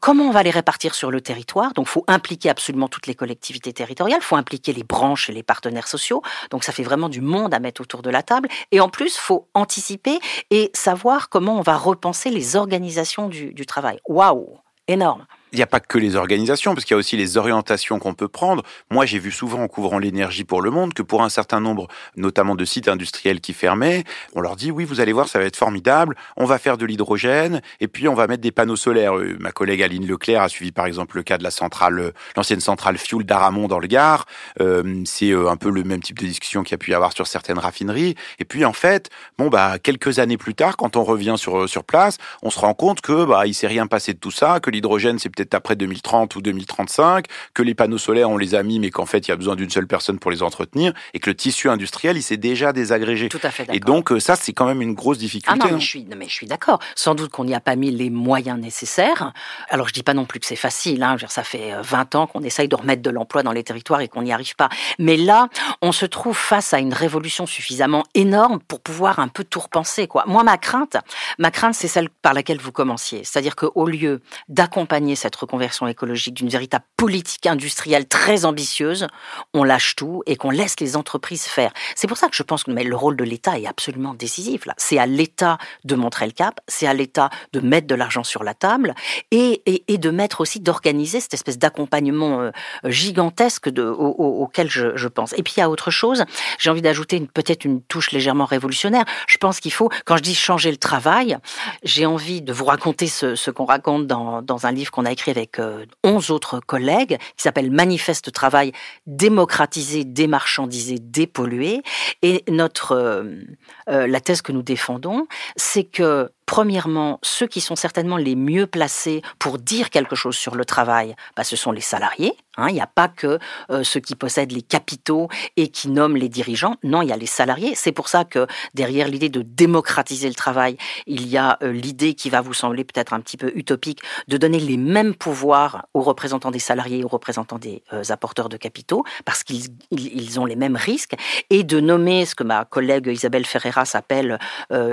[0.00, 3.14] comment on va les répartir sur le territoire, donc il faut impliquer absolument toutes les
[3.14, 7.08] collectivités territoriales, il faut impliquer les branches et les partenaires sociaux, donc ça fait vraiment
[7.08, 10.18] du monde à mettre autour de la table, et en plus, il faut anticiper
[10.50, 13.98] et savoir comment on va repenser les organisations du, du travail.
[14.08, 17.36] Waouh, énorme il n'y a pas que les organisations, parce qu'il y a aussi les
[17.36, 18.62] orientations qu'on peut prendre.
[18.90, 21.88] Moi, j'ai vu souvent en couvrant l'énergie pour le monde que pour un certain nombre,
[22.16, 25.44] notamment de sites industriels qui fermaient, on leur dit oui, vous allez voir, ça va
[25.44, 29.16] être formidable, on va faire de l'hydrogène et puis on va mettre des panneaux solaires.
[29.16, 32.10] Euh, ma collègue Aline Leclerc a suivi par exemple le cas de la centrale, euh,
[32.36, 34.26] l'ancienne centrale Fuel d'Aramon dans le Gard.
[34.60, 37.12] Euh, c'est un peu le même type de discussion qu'il y a pu y avoir
[37.12, 38.14] sur certaines raffineries.
[38.38, 41.84] Et puis en fait, bon bah quelques années plus tard, quand on revient sur sur
[41.84, 44.70] place, on se rend compte que bah il s'est rien passé de tout ça, que
[44.70, 48.80] l'hydrogène c'est peut-être après 2030 ou 2035, que les panneaux solaires, on les a mis,
[48.80, 51.30] mais qu'en fait, il y a besoin d'une seule personne pour les entretenir, et que
[51.30, 53.28] le tissu industriel, il s'est déjà désagrégé.
[53.28, 55.58] Tout à fait Et donc, euh, ça, c'est quand même une grosse difficulté.
[55.60, 56.80] Ah non, mais je suis, mais je suis d'accord.
[56.94, 59.32] Sans doute qu'on n'y a pas mis les moyens nécessaires.
[59.68, 61.02] Alors, je dis pas non plus que c'est facile.
[61.02, 61.16] Hein.
[61.28, 64.08] Ça fait 20 euh, ans qu'on essaye de remettre de l'emploi dans les territoires et
[64.08, 64.68] qu'on n'y arrive pas.
[64.98, 65.48] Mais là,
[65.82, 70.06] on se trouve face à une révolution suffisamment énorme pour pouvoir un peu tout repenser.
[70.06, 70.24] Quoi.
[70.26, 70.96] Moi, ma crainte,
[71.38, 73.24] ma crainte, c'est celle par laquelle vous commenciez.
[73.24, 79.06] C'est-à-dire qu'au lieu d'accompagner cette reconversion écologique, d'une véritable politique industrielle très ambitieuse,
[79.54, 81.72] on lâche tout et qu'on laisse les entreprises faire.
[81.94, 84.64] C'est pour ça que je pense que mais le rôle de l'État est absolument décisif.
[84.76, 88.44] C'est à l'État de montrer le cap, c'est à l'État de mettre de l'argent sur
[88.44, 88.94] la table
[89.30, 92.50] et, et, de mettre aussi d'organiser cette espèce d'accompagnement euh,
[92.84, 95.32] gigantesque auquel je, pense.
[95.36, 96.24] Et puis il y a autre chose.
[96.58, 99.04] J'ai envie d'ajouter peut-être une touche légèrement révolutionnaire.
[99.26, 101.36] Je pense qu'il faut, quand je dis changer le travail,
[101.82, 105.10] j'ai envie de vous raconter ce, ce qu'on raconte dans, dans un livre qu'on a
[105.10, 105.60] écrit avec avec
[106.04, 108.72] 11 autres collègues qui s'appelle Manifeste Travail
[109.06, 111.82] démocratiser, démarchandiser, dépolluer.
[112.22, 112.44] Et
[112.92, 113.44] euh,
[113.88, 115.26] euh, la thèse que nous défendons,
[115.56, 120.54] c'est que Premièrement, ceux qui sont certainement les mieux placés pour dire quelque chose sur
[120.54, 122.32] le travail, bah, ce sont les salariés.
[122.56, 122.68] Hein.
[122.70, 123.38] Il n'y a pas que
[123.70, 126.76] euh, ceux qui possèdent les capitaux et qui nomment les dirigeants.
[126.82, 127.74] Non, il y a les salariés.
[127.74, 132.14] C'est pour ça que derrière l'idée de démocratiser le travail, il y a euh, l'idée
[132.14, 136.02] qui va vous sembler peut-être un petit peu utopique de donner les mêmes pouvoirs aux
[136.02, 140.46] représentants des salariés et aux représentants des euh, apporteurs de capitaux, parce qu'ils ils ont
[140.46, 141.14] les mêmes risques,
[141.50, 144.38] et de nommer ce que ma collègue Isabelle Ferreira s'appelle,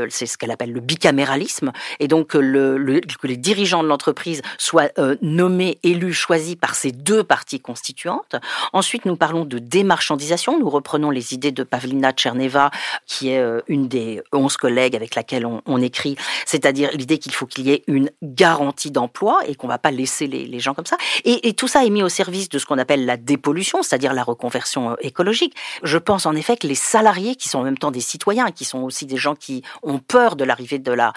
[0.09, 1.44] c'est ce qu'elle appelle le bicaméralisme
[1.99, 6.91] et donc le, que les dirigeants de l'entreprise soient euh, nommés, élus, choisis par ces
[6.91, 8.35] deux parties constituantes.
[8.73, 10.59] Ensuite, nous parlons de démarchandisation.
[10.59, 12.71] Nous reprenons les idées de Pavlina Tcherneva,
[13.05, 17.45] qui est euh, une des onze collègues avec laquelle on, écrit, c'est-à-dire l'idée qu'il faut
[17.45, 20.85] qu'il y ait une garantie d'emploi et qu'on ne va pas laisser les, gens comme
[20.85, 20.97] ça.
[21.25, 24.23] Et, tout ça est mis au service de ce qu'on appelle la dépollution, c'est-à-dire la
[24.23, 25.55] reconversion euh, écologique.
[25.83, 28.65] Je pense en effet que les salariés, qui sont en même temps des citoyens, qui
[28.65, 31.13] sont aussi des gens qui ont peur de l'arrivée de la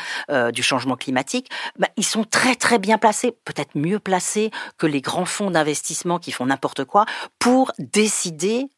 [0.53, 5.01] du changement climatique, bah, ils sont très très bien placés, peut-être mieux placés que les
[5.01, 7.07] grands fonds d'investissement qui font n'importe quoi
[7.39, 8.69] pour décider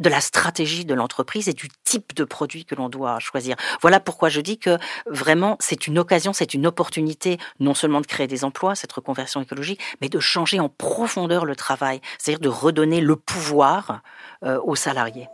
[0.00, 3.56] de la stratégie de l'entreprise et du type de produit que l'on doit choisir.
[3.80, 8.06] Voilà pourquoi je dis que vraiment c'est une occasion, c'est une opportunité non seulement de
[8.06, 12.48] créer des emplois, cette reconversion écologique, mais de changer en profondeur le travail, c'est-à-dire de
[12.48, 14.02] redonner le pouvoir
[14.44, 15.28] euh, aux salariés.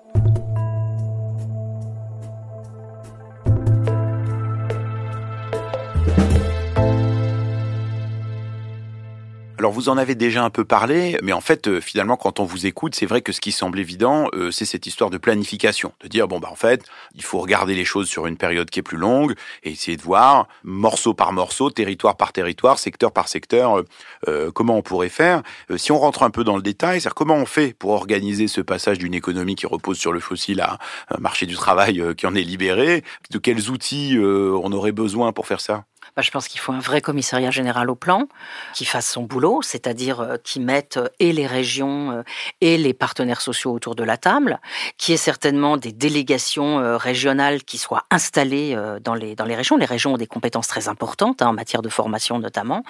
[9.65, 12.45] Alors vous en avez déjà un peu parlé, mais en fait euh, finalement quand on
[12.45, 15.95] vous écoute, c'est vrai que ce qui semble évident, euh, c'est cette histoire de planification,
[16.03, 18.81] de dire bon bah en fait il faut regarder les choses sur une période qui
[18.81, 23.29] est plus longue et essayer de voir morceau par morceau, territoire par territoire, secteur par
[23.29, 23.83] secteur,
[24.29, 25.43] euh, comment on pourrait faire.
[25.79, 28.61] si on rentre un peu dans le détail, c'est comment on fait pour organiser ce
[28.61, 32.35] passage d'une économie qui repose sur le fossile à un marché du travail qui en
[32.35, 35.87] est libéré, de quels outils on aurait besoin pour faire ça?
[36.17, 38.29] Bah, je pense qu'il faut un vrai commissariat général au plan
[38.73, 42.23] qui fasse son boulot, c'est-à-dire euh, qui mette euh, et les régions euh,
[42.61, 44.61] et les partenaires sociaux autour de la table,
[44.97, 49.77] qui ait certainement des délégations régionales qui soient installées dans les, dans les régions.
[49.77, 52.85] Les régions ont des compétences très importantes hein, en matière de formation notamment.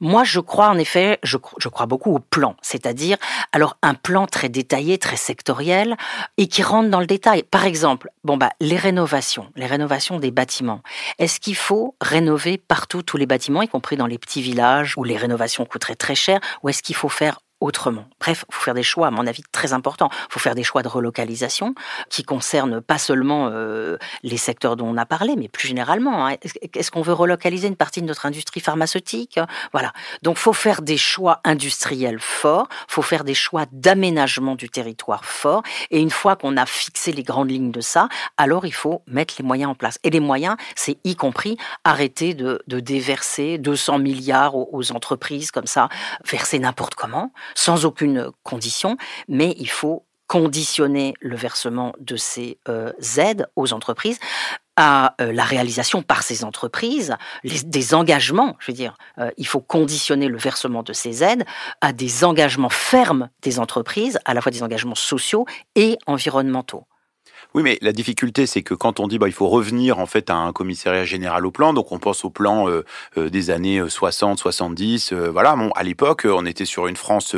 [0.00, 3.16] Moi, je crois en effet, je, je crois beaucoup au plan, c'est-à-dire
[3.52, 5.96] alors un plan très détaillé, très sectoriel
[6.36, 7.42] et qui rentre dans le détail.
[7.42, 10.82] Par exemple, bon bah les rénovations, les rénovations des bâtiments.
[11.18, 15.04] Est-ce qu'il faut rénover partout tous les bâtiments, y compris dans les petits villages où
[15.04, 18.04] les rénovations coûteraient très cher, ou est-ce qu'il faut faire autrement.
[18.20, 20.10] Bref, il faut faire des choix, à mon avis, très importants.
[20.12, 21.74] Il faut faire des choix de relocalisation
[22.10, 26.26] qui concernent pas seulement euh, les secteurs dont on a parlé, mais plus généralement.
[26.26, 26.36] Hein.
[26.74, 29.40] Est-ce qu'on veut relocaliser une partie de notre industrie pharmaceutique
[29.72, 29.92] Voilà.
[30.22, 35.62] Donc, faut faire des choix industriels forts, faut faire des choix d'aménagement du territoire forts.
[35.90, 39.34] Et une fois qu'on a fixé les grandes lignes de ça, alors il faut mettre
[39.38, 39.98] les moyens en place.
[40.04, 45.88] Et les moyens, c'est y compris arrêter de, déverser 200 milliards aux entreprises comme ça,
[46.28, 48.96] verser n'importe comment sans aucune condition,
[49.28, 54.18] mais il faut conditionner le versement de ces euh, aides aux entreprises
[54.76, 57.14] à euh, la réalisation par ces entreprises
[57.44, 58.56] des engagements.
[58.58, 61.44] Je veux dire, euh, il faut conditionner le versement de ces aides
[61.80, 66.86] à des engagements fermes des entreprises, à la fois des engagements sociaux et environnementaux.
[67.54, 70.28] Oui, mais la difficulté, c'est que quand on dit bah, il faut revenir en fait
[70.28, 72.84] à un commissariat général au plan, donc on pense au plan euh,
[73.16, 75.12] euh, des années 60, euh, 70.
[75.12, 77.36] voilà, bon, à l'époque, on était sur une France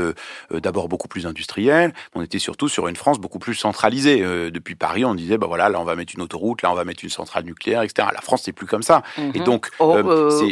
[0.51, 4.21] d'abord beaucoup plus industrielle, on était surtout sur une France beaucoup plus centralisée.
[4.51, 6.85] depuis Paris, on disait bah voilà, là on va mettre une autoroute, là on va
[6.85, 8.09] mettre une centrale nucléaire, etc.
[8.15, 9.03] La France, c'est plus comme ça.
[9.19, 9.45] Et mhm.
[9.45, 9.99] donc, oh,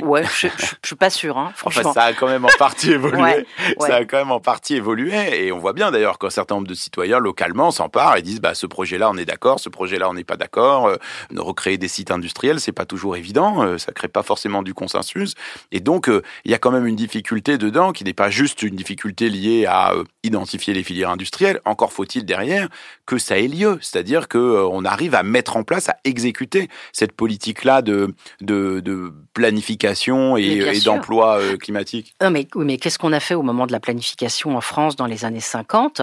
[0.02, 1.94] ouais, je, je, suis pas sûr, hein, franchement.
[1.94, 3.46] ça a quand même en partie évolué.
[3.80, 6.68] Ça a quand même en partie évolué, et on voit bien d'ailleurs qu'un certain nombre
[6.68, 10.14] de citoyens localement s'emparent et disent bah ce projet-là, on est d'accord ce projet-là, on
[10.14, 10.86] n'est pas d'accord.
[10.88, 10.96] Euh,
[11.36, 13.62] recréer des sites industriels, c'est pas toujours évident.
[13.62, 15.34] Euh, ça crée pas forcément du consensus.
[15.72, 18.62] Et donc, euh, il y a quand même une difficulté dedans qui n'est pas juste
[18.62, 21.60] une difficulté liée à identifier les filières industrielles.
[21.64, 22.68] Encore faut-il derrière
[23.06, 27.12] que ça ait lieu, c'est-à-dire que on arrive à mettre en place, à exécuter cette
[27.12, 32.14] politique-là de, de, planification et, d'emploi climatique.
[32.30, 35.24] mais, mais qu'est-ce qu'on a fait au moment de la planification en France dans les
[35.24, 36.02] années 50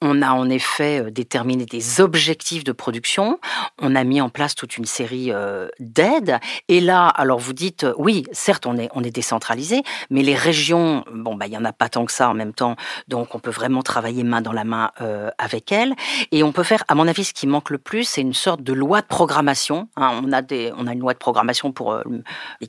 [0.00, 3.38] On a en effet déterminé des objectifs de production
[3.80, 6.38] on a mis en place toute une série euh, d'aides.
[6.68, 10.34] Et là, alors vous dites, euh, oui, certes, on est, on est décentralisé, mais les
[10.34, 12.76] régions, bon, bah, il n'y en a pas tant que ça en même temps.
[13.08, 15.94] Donc, on peut vraiment travailler main dans la main euh, avec elles.
[16.32, 18.62] Et on peut faire, à mon avis, ce qui manque le plus, c'est une sorte
[18.62, 19.88] de loi de programmation.
[19.96, 20.20] Hein.
[20.24, 21.96] on, a des, on a une loi de programmation pour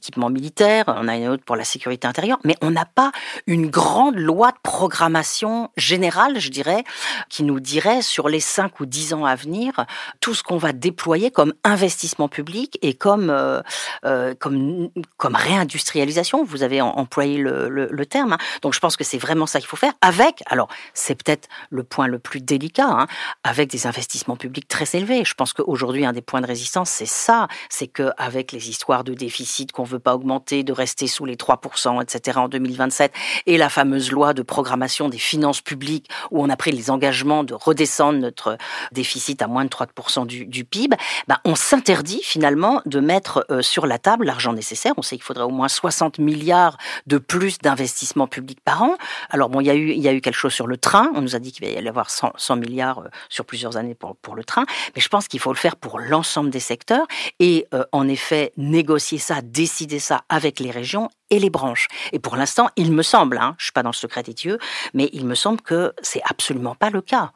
[0.02, 3.12] l'équipement militaire, on a une autre pour la sécurité intérieure, mais on n'a pas
[3.46, 6.84] une grande loi de programmation générale, je dirais,
[7.30, 9.86] qui nous dirait sur les 5 ou 10 ans à venir
[10.20, 13.62] tout ce qu'on va déployer comme investissement public et comme, euh,
[14.04, 16.44] euh, comme, réindustrialisation.
[16.44, 18.34] Vous avez employé le, le, terme.
[18.34, 18.38] Hein.
[18.64, 21.84] Donc je pense que c'est vraiment ça qu'il faut faire avec, alors c'est peut-être le
[21.84, 23.08] point le plus délicat, hein,
[23.44, 25.24] avec des investissements publics très élevés.
[25.26, 27.48] Je pense qu'aujourd'hui, un des points de résistance, c'est ça.
[27.70, 32.02] C'est qu'avec les histoires de déficit qu'on veut pas augmenter, de rester sous les 3%,
[32.02, 32.40] etc.
[32.40, 33.14] en 2027,
[33.46, 37.44] et la fameuse loi de programmation des finances publiques où on a pris les engagements
[37.44, 38.58] de redescendre notre
[38.92, 39.88] déficit à moins de 3
[40.26, 40.96] du, PIB,
[41.28, 44.94] ben, on s'interdit finalement de mettre euh, sur la table l'argent nécessaire.
[44.98, 46.78] On sait qu'il faudrait au moins 60 milliards
[47.08, 48.96] de plus d'investissements publics par an.
[49.30, 51.12] Alors bon, il y a eu, quelque chose sur le train.
[51.16, 54.16] On nous a dit qu'il va y avoir 100, milliards euh, sur plusieurs années pour,
[54.18, 54.66] pour le train.
[54.96, 57.08] Mais je pense qu'il faut le faire pour l'ensemble des secteurs
[57.40, 61.88] et euh, en effet négocier ça, décider ça avec les régions et les branches.
[62.12, 64.58] Et pour l'instant, il me semble, hein, je suis pas dans le secret des dieux,
[64.94, 67.32] mais il me semble que c'est absolument pas le cas.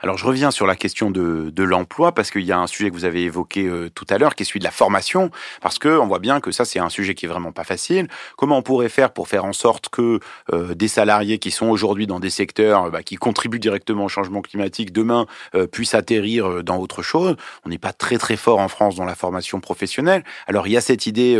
[0.00, 2.90] Alors je reviens sur la question de, de l'emploi parce qu'il y a un sujet
[2.90, 5.78] que vous avez évoqué euh, tout à l'heure qui est celui de la formation parce
[5.78, 8.08] que on voit bien que ça c'est un sujet qui est vraiment pas facile.
[8.36, 10.20] Comment on pourrait faire pour faire en sorte que
[10.52, 14.42] euh, des salariés qui sont aujourd'hui dans des secteurs bah, qui contribuent directement au changement
[14.42, 17.36] climatique demain euh, puissent atterrir dans autre chose?
[17.64, 20.24] On n'est pas très très fort en France dans la formation professionnelle.
[20.46, 21.38] Alors il y a cette idée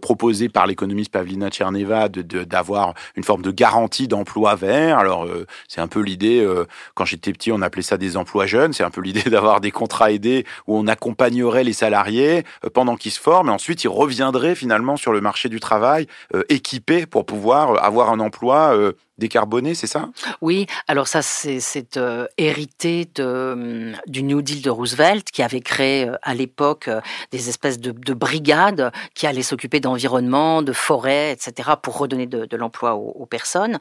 [0.00, 4.98] proposée par l'économiste Pavlina Tcherneva d'avoir de, une forme de garantie d'emploi vert.
[4.98, 5.26] Alors
[5.68, 6.46] c'est un peu l'idée
[6.94, 8.72] quand j'étais petit on appelait ça des emplois jeunes.
[8.72, 12.96] C'est un peu l'idée d'avoir des contrats aidés où on accompagnerait les salariés euh, pendant
[12.96, 17.06] qu'ils se forment et ensuite ils reviendraient finalement sur le marché du travail euh, équipés
[17.06, 18.76] pour pouvoir euh, avoir un emploi
[19.18, 20.08] décarboné, c'est ça?
[20.40, 21.98] Oui, alors ça c'est
[22.36, 26.88] hérité de, hum, du New Deal de Roosevelt qui avait créé à l'époque
[27.32, 31.70] des espèces de, brigades qui allaient s'occuper d'environnement, de forêt, etc.
[31.82, 33.78] pour redonner de, l'emploi aux, personnes.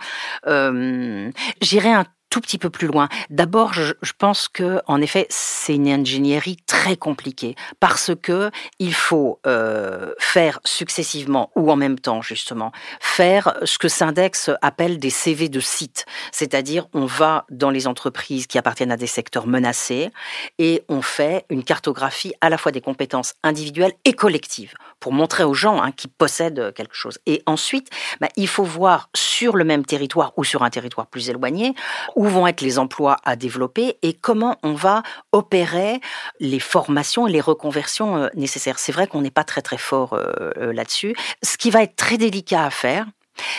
[1.62, 3.10] J'irai un tout petit peu plus loin.
[3.30, 9.40] D'abord, je, pense que, en effet, c'est une ingénierie très compliquée parce que il faut
[9.46, 15.50] euh, faire successivement ou en même temps, justement, faire ce que Syndex appelle des CV
[15.50, 16.06] de site.
[16.32, 20.12] C'est-à-dire, on va dans les entreprises qui appartiennent à des secteurs menacés
[20.60, 25.44] et on fait une cartographie à la fois des compétences individuelles et collectives pour montrer
[25.44, 27.20] aux gens hein, qui possèdent quelque chose.
[27.26, 31.30] Et ensuite, bah, il faut voir sur le même territoire ou sur un territoire plus
[31.30, 31.74] éloigné
[32.18, 36.02] où vont être les emplois à développer et comment on va opérer
[36.40, 38.80] les formations et les reconversions euh, nécessaires.
[38.80, 41.16] C'est vrai qu'on n'est pas très très fort euh, euh, là-dessus.
[41.44, 43.06] Ce qui va être très délicat à faire,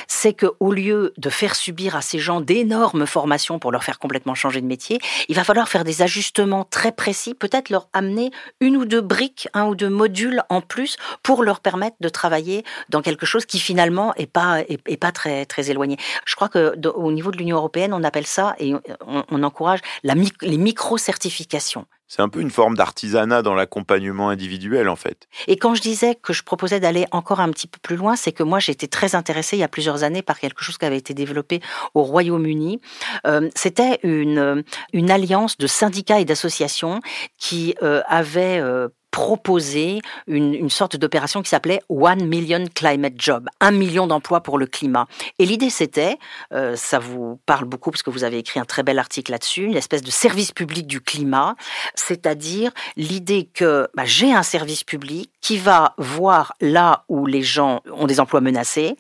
[0.07, 3.99] c'est que au lieu de faire subir à ces gens d'énormes formations pour leur faire
[3.99, 8.31] complètement changer de métier, il va falloir faire des ajustements très précis, peut-être leur amener
[8.61, 12.65] une ou deux briques, un ou deux modules en plus pour leur permettre de travailler
[12.89, 15.97] dans quelque chose qui finalement est pas est, pas très très éloigné.
[16.25, 18.75] Je crois que au niveau de l'Union européenne, on appelle ça et
[19.07, 21.87] on, encourage les micro certifications.
[22.09, 25.29] C'est un peu une forme d'artisanat dans l'accompagnement individuel, en fait.
[25.47, 28.33] Et quand je disais que je proposais d'aller encore un petit peu plus loin, c'est
[28.33, 30.97] que moi, été très intéressée il y a plusieurs années par quelque chose qui avait
[30.97, 31.61] été développé
[31.95, 32.81] au Royaume-Uni.
[33.27, 37.01] Euh, C'était une, une alliance de syndicats et d'associations
[37.39, 43.49] qui euh, avaient euh, proposer une, une sorte d'opération qui s'appelait One Million Climate Job,
[43.61, 45.07] un million d'emplois pour le climat.
[45.39, 46.19] Et l'idée c'était,
[46.53, 49.65] euh, ça vous parle beaucoup parce que vous avez écrit un très bel article là-dessus,
[49.65, 51.57] une espèce de service public du climat,
[51.95, 57.81] c'est-à-dire l'idée que bah, j'ai un service public qui va voir là où les gens
[57.91, 58.99] ont des emplois menacés,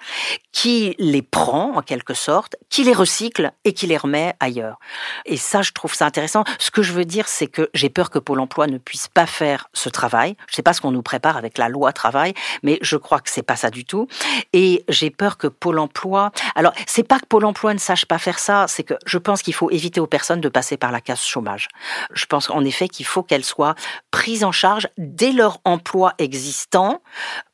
[0.50, 4.78] qui les prend en quelque sorte, qui les recycle et qui les remet ailleurs.
[5.26, 6.44] Et ça, je trouve ça intéressant.
[6.58, 9.26] Ce que je veux dire, c'est que j'ai peur que Pôle Emploi ne puisse pas
[9.26, 10.36] faire ce travail.
[10.46, 12.32] Je ne sais pas ce qu'on nous prépare avec la loi travail,
[12.62, 14.08] mais je crois que c'est pas ça du tout.
[14.54, 16.32] Et j'ai peur que Pôle Emploi.
[16.54, 19.42] Alors, c'est pas que Pôle Emploi ne sache pas faire ça, c'est que je pense
[19.42, 21.68] qu'il faut éviter aux personnes de passer par la case chômage.
[22.14, 23.74] Je pense en effet qu'il faut qu'elles soient
[24.10, 26.37] prises en charge dès leur emploi existant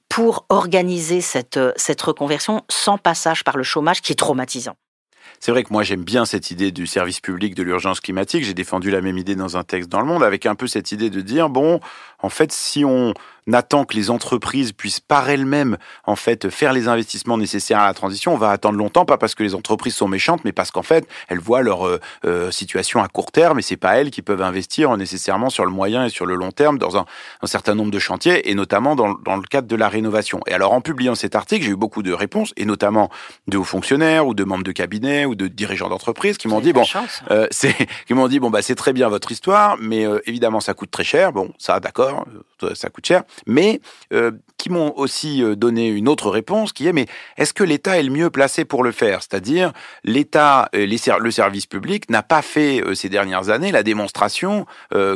[0.08, 4.76] pour organiser cette, cette reconversion sans passage par le chômage qui est traumatisant.
[5.40, 8.44] C'est vrai que moi j'aime bien cette idée du service public de l'urgence climatique.
[8.44, 10.92] J'ai défendu la même idée dans un texte dans le monde avec un peu cette
[10.92, 11.80] idée de dire bon,
[12.22, 13.12] en fait, si on
[13.46, 17.94] n'attend que les entreprises puissent par elles-mêmes en fait faire les investissements nécessaires à la
[17.94, 20.82] transition, on va attendre longtemps, pas parce que les entreprises sont méchantes, mais parce qu'en
[20.82, 24.22] fait elles voient leur euh, euh, situation à court terme et c'est pas elles qui
[24.22, 27.06] peuvent investir nécessairement sur le moyen et sur le long terme dans un,
[27.42, 30.40] un certain nombre de chantiers et notamment dans, dans, le cadre de la rénovation.
[30.46, 33.10] Et alors en publiant cet article, j'ai eu beaucoup de réponses et notamment
[33.46, 36.72] de hauts fonctionnaires ou de membres de cabinet ou de dirigeants d'entreprise qui m'ont dit
[36.72, 36.84] bon,
[37.30, 37.74] euh, c'est
[38.06, 40.90] qui m'ont dit bon bah c'est très bien votre histoire, mais euh, évidemment ça coûte
[40.90, 41.32] très cher.
[41.32, 42.26] Bon ça d'accord,
[42.74, 43.80] ça coûte cher mais
[44.12, 47.98] euh, qui m'ont aussi euh, donné une autre réponse qui est mais est-ce que l'État
[47.98, 49.20] est le mieux placé pour le faire?
[49.22, 49.72] C'est-à-dire
[50.04, 54.66] l'État, euh, le service public n'a pas fait ces dernières années la démonstration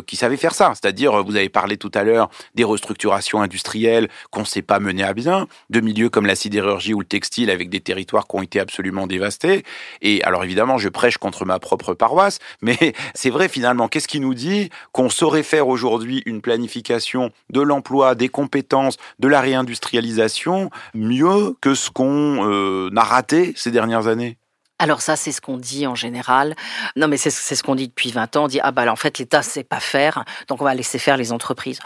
[0.06, 0.72] qu'il savait faire ça.
[0.74, 5.02] C'est-à-dire vous avez parlé tout à l'heure des restructurations industrielles qu'on ne sait pas mener
[5.02, 8.42] à bien, de milieux comme la sidérurgie ou le textile avec des territoires qui ont
[8.42, 9.64] été absolument dévastés.
[10.02, 14.20] Et alors évidemment je prêche contre ma propre paroisse, mais c'est vrai finalement qu'est-ce qui
[14.20, 20.70] nous dit qu'on saurait faire aujourd'hui une planification de l'emploi des compétences, de la réindustrialisation
[20.94, 24.38] mieux que ce qu'on euh, a raté ces dernières années?
[24.78, 26.54] Alors ça, c'est ce qu'on dit en général.
[26.96, 28.44] Non, mais c'est ce qu'on dit depuis 20 ans.
[28.44, 31.16] On dit, ah bah en fait, l'État sait pas faire, donc on va laisser faire
[31.16, 31.80] les entreprises.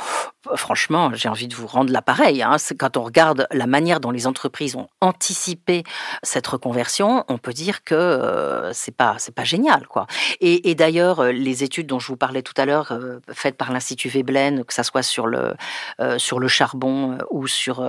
[0.57, 2.43] Franchement, j'ai envie de vous rendre l'appareil.
[2.43, 2.57] Hein.
[2.79, 5.85] Quand on regarde la manière dont les entreprises ont anticipé
[6.23, 10.07] cette reconversion, on peut dire que euh, c'est pas pas génial, quoi.
[10.41, 13.73] Et, d'ailleurs, euh, les études dont je vous parlais tout à l'heure, euh, faites par
[13.73, 15.55] l'Institut Veblen, que ça soit sur le
[16.01, 17.83] euh, sur le charbon ou sur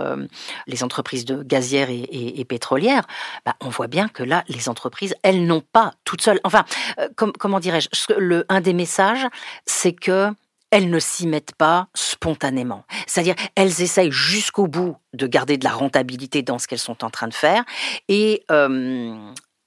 [0.68, 3.06] les entreprises de gazières et pétrolières,
[3.46, 4.93] bah, on voit bien que là, les entreprises
[5.24, 6.40] elles n'ont pas toutes seules.
[6.44, 6.66] Enfin,
[7.00, 7.90] euh, comment dirais-je?
[8.18, 9.28] Le, Un des messages,
[9.66, 10.30] c'est que
[10.74, 12.84] elles ne s'y mettent pas spontanément.
[13.06, 17.12] C'est-à-dire, elles essayent jusqu'au bout de garder de la rentabilité dans ce qu'elles sont en
[17.12, 17.64] train de faire.
[18.08, 19.16] Et euh,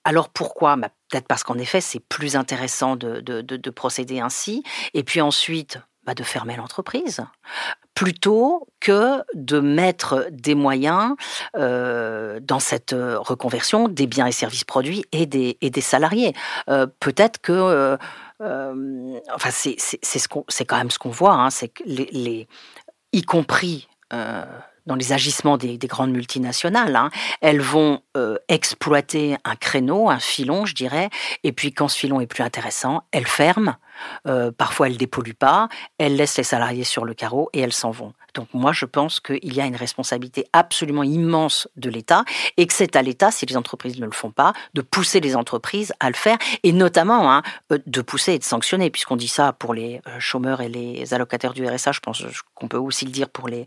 [0.02, 0.74] alors pourquoi?
[0.74, 4.64] Bah, Peut-être parce qu'en effet, c'est plus intéressant de, de, procéder ainsi.
[4.94, 7.20] Et puis ensuite, bah, de fermer l'entreprise
[7.96, 11.16] plutôt que de mettre des moyens
[11.56, 16.34] euh, dans cette euh, reconversion des biens et services produits et des, salariés.
[16.68, 17.96] Euh, peut-être que,
[18.38, 22.46] enfin, c'est ce c'est quand même ce qu'on voit, hein, c'est que les,
[23.12, 26.94] y compris dans les agissements des, grandes multinationales.
[26.94, 27.10] Hein.
[27.40, 28.02] Elles vont
[28.48, 31.08] exploiter un créneau, un filon, je dirais,
[31.44, 33.76] et puis quand ce filon est plus intéressant, elles ferment.
[34.26, 35.68] Euh, parfois, elles dépolluent pas,
[35.98, 38.12] elles laissent les salariés sur le carreau et elles s'en vont.
[38.34, 42.24] Donc moi, je pense qu'il y a une responsabilité absolument immense de l'État
[42.58, 45.36] et que c'est à l'État, si les entreprises ne le font pas, de pousser les
[45.36, 47.42] entreprises à le faire et notamment hein,
[47.72, 51.54] euh, de pousser et de sanctionner, puisqu'on dit ça pour les chômeurs et les allocataires
[51.54, 52.22] du RSA, je pense
[52.54, 53.64] qu'on peut aussi le dire pour les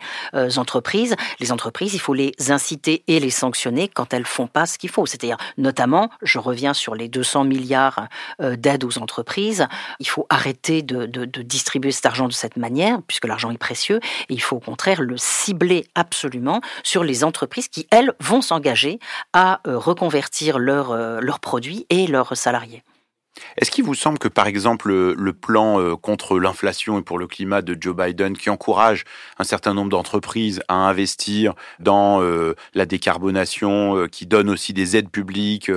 [0.57, 4.77] entreprises les entreprises, il faut les inciter et les sanctionner quand elles font pas ce
[4.77, 5.05] qu'il faut.
[5.05, 8.07] C'est-à-dire, notamment, je reviens sur les 200 milliards
[8.41, 9.67] euh, d'aides aux entreprises.
[9.99, 11.05] Il faut arrêter de,
[11.41, 13.99] distribuer cet argent de cette manière, puisque l'argent est précieux,
[14.29, 18.99] et il faut au contraire le cibler absolument sur les entreprises qui, elles, vont s'engager
[19.33, 22.83] à euh, reconvertir euh, leurs produits et leurs salariés.
[23.57, 27.27] Est-ce qu'il vous semble que, par exemple, le plan euh, contre l'inflation et pour le
[27.27, 29.03] climat de Joe Biden, qui encourage
[29.37, 34.97] un certain nombre d'entreprises à investir dans euh, la décarbonation, euh, qui donne aussi des
[34.97, 35.71] aides publiques,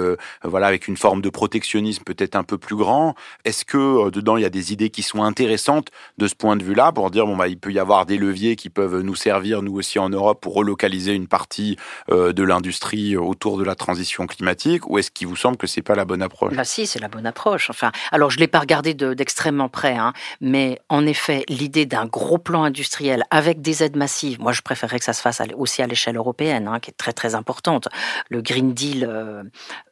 [0.45, 4.43] voilà, avec une forme de protectionnisme peut-être un peu plus grand, est-ce que dedans il
[4.43, 5.89] y a des idées qui sont intéressantes
[6.19, 8.57] de ce point de vue-là pour dire bon bah il peut y avoir des leviers
[8.57, 11.77] qui peuvent nous servir nous aussi en Europe pour relocaliser une partie
[12.11, 15.95] de l'industrie autour de la transition climatique, ou est-ce qu'il vous semble que c'est pas
[15.95, 16.55] la bonne approche?
[16.55, 17.52] Bah si, c'est la bonne approche.
[17.71, 22.39] Enfin, alors je l'ai pas regardé d'extrêmement près, hein, mais en effet, l'idée d'un gros
[22.39, 25.87] plan industriel avec des aides massives, moi je préférerais que ça se fasse aussi à
[25.87, 27.89] l'échelle européenne, hein, qui est très très importante.
[28.29, 29.43] Le Green Deal euh,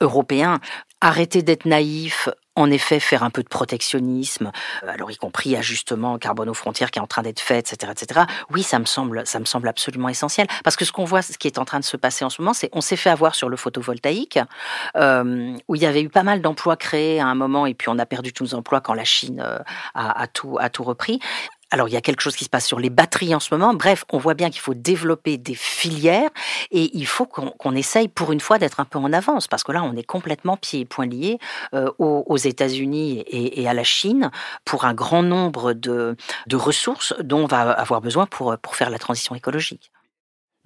[0.00, 0.60] européen,
[1.00, 2.28] arrêter d'être naïf,
[2.60, 4.52] en effet faire un peu de protectionnisme,
[4.84, 7.92] euh, alors y compris ajustement carbone aux frontières qui est en train d'être fait, etc.,
[7.92, 8.20] etc.
[8.50, 11.36] Oui, ça me semble, ça me semble absolument essentiel parce que ce qu'on voit, ce
[11.38, 13.34] qui est en train de se passer en ce moment, c'est on s'est fait avoir
[13.34, 14.38] sur le photovoltaïque
[14.96, 17.88] euh, où il y avait eu pas mal d'emplois créés à un moment et puis
[17.88, 19.58] on a perdu tous nos emplois quand la Chine euh,
[19.94, 21.20] a, tout, a tout repris.
[21.70, 23.74] Alors il y a quelque chose qui se passe sur les batteries en ce moment.
[23.74, 26.30] Bref, on voit bien qu'il faut développer des filières
[26.70, 29.72] et il faut qu'on essaye pour une fois d'être un peu en avance parce que
[29.72, 31.38] là on est complètement pieds et poings liés
[31.74, 34.30] euh, aux, États-Unis et, à la Chine
[34.64, 36.16] pour un grand nombre de,
[36.52, 39.90] ressources dont on va avoir besoin pour faire la transition écologique.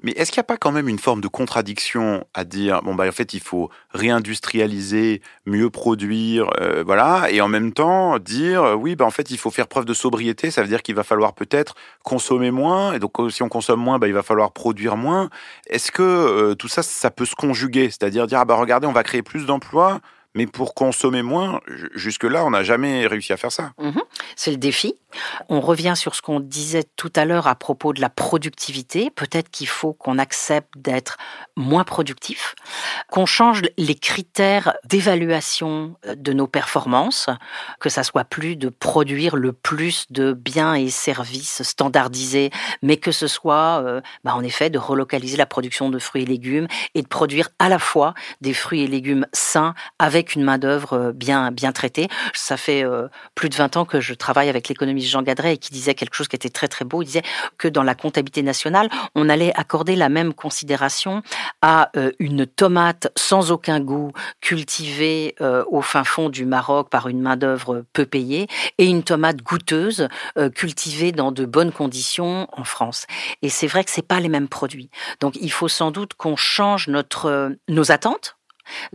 [0.04, 2.94] Mais est-ce qu'il n'y a pas quand même une forme de contradiction à dire bon
[2.94, 8.62] bah en fait il faut réindustrialiser, mieux produire, euh, voilà, et en même temps dire
[8.62, 10.94] euh, oui bah en fait il faut faire preuve de sobriété, ça veut dire qu'il
[10.94, 11.74] va falloir peut-être
[12.04, 15.30] consommer moins et donc si on consomme moins bah il va falloir produire moins.
[15.68, 18.92] Est-ce que euh, tout ça ça peut se conjuguer, c'est-à-dire dire ah bah regardez on
[18.92, 20.02] va créer plus d'emplois
[20.34, 21.60] mais pour consommer moins,
[21.94, 23.72] jusque-là, on n'a jamais réussi à faire ça.
[23.78, 24.02] Mhm.
[24.34, 24.96] C'est le défi.
[25.48, 29.10] On revient sur ce qu'on disait tout à l'heure à propos de la productivité.
[29.10, 31.16] Peut-être qu'il faut qu'on accepte d'être
[31.56, 32.54] moins productif,
[33.10, 37.28] qu'on change les critères d'évaluation euh, de nos performances,
[37.80, 42.50] que ça soit plus de produire le plus de biens et services standardisés,
[42.82, 46.26] mais que ce soit, euh, bah, en effet, de relocaliser la production de fruits et
[46.26, 50.58] légumes et de produire à la fois des fruits et légumes sains avec une main
[50.58, 52.08] d'œuvre euh, bien bien traitée.
[52.32, 52.84] Ça fait
[53.34, 54.68] plus de 20 ans que je travaille avec
[55.08, 57.02] Jean Gadret et qui disait quelque chose qui était très très beau.
[57.02, 57.22] Il disait
[57.58, 61.22] que dans la comptabilité nationale, on allait accorder la même considération
[61.62, 67.08] à euh, une tomate sans aucun goût cultivée euh, au fin fond du Maroc par
[67.08, 68.46] une main d'œuvre peu payée
[68.78, 73.06] et une tomate goûteuse euh, cultivée dans de bonnes conditions en France.
[73.42, 74.90] Et c'est vrai que c'est pas les mêmes produits.
[75.20, 78.36] Donc il faut sans doute qu'on change notre nos attentes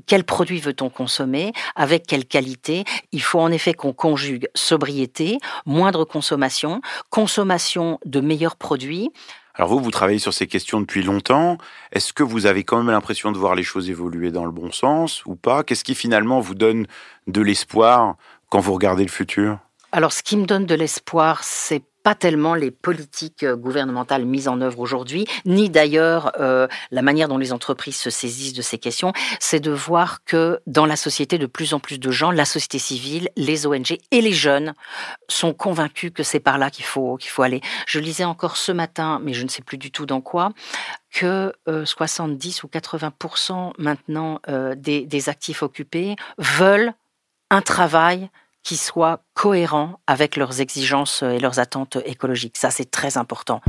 [0.06, 1.54] quel produit veut-on consommer?
[1.76, 2.84] Avec quelle qualité?
[3.12, 9.12] Il faut en effet qu'on conjugue sobriété, moindre consommation, consommation de meilleurs produits.
[9.56, 11.58] Alors vous, vous travaillez sur ces questions depuis longtemps.
[11.92, 14.72] Est-ce que vous avez quand même l'impression de voir les choses évoluer dans le bon
[14.72, 15.64] sens ou pas?
[15.64, 16.88] Qu'est-ce qui finalement vous donne
[17.28, 18.16] de l'espoir
[18.50, 19.60] quand vous regardez le futur?
[19.92, 24.48] Alors ce qui me donne de l'espoir, c'est pas tellement les politiques euh, gouvernementales mises
[24.48, 28.80] en œuvre aujourd'hui, ni d'ailleurs euh, la manière dont les entreprises se saisissent de ces
[28.80, 29.14] questions.
[29.40, 32.80] C'est de voir que dans la société, de plus en plus de gens, la société
[32.80, 34.74] civile, les ONG et les jeunes
[35.28, 37.62] sont convaincus que c'est par là qu'il faut faut aller.
[37.86, 40.50] Je lisais encore ce matin, mais je ne sais plus du tout dans quoi,
[41.12, 44.42] que 70 ou 80% maintenant
[44.76, 46.94] des, des actifs occupés veulent
[47.52, 48.32] un travail
[48.64, 52.58] qui soit cohérent avec leurs exigences et leurs attentes écologiques.
[52.58, 53.62] Ça, c'est très important.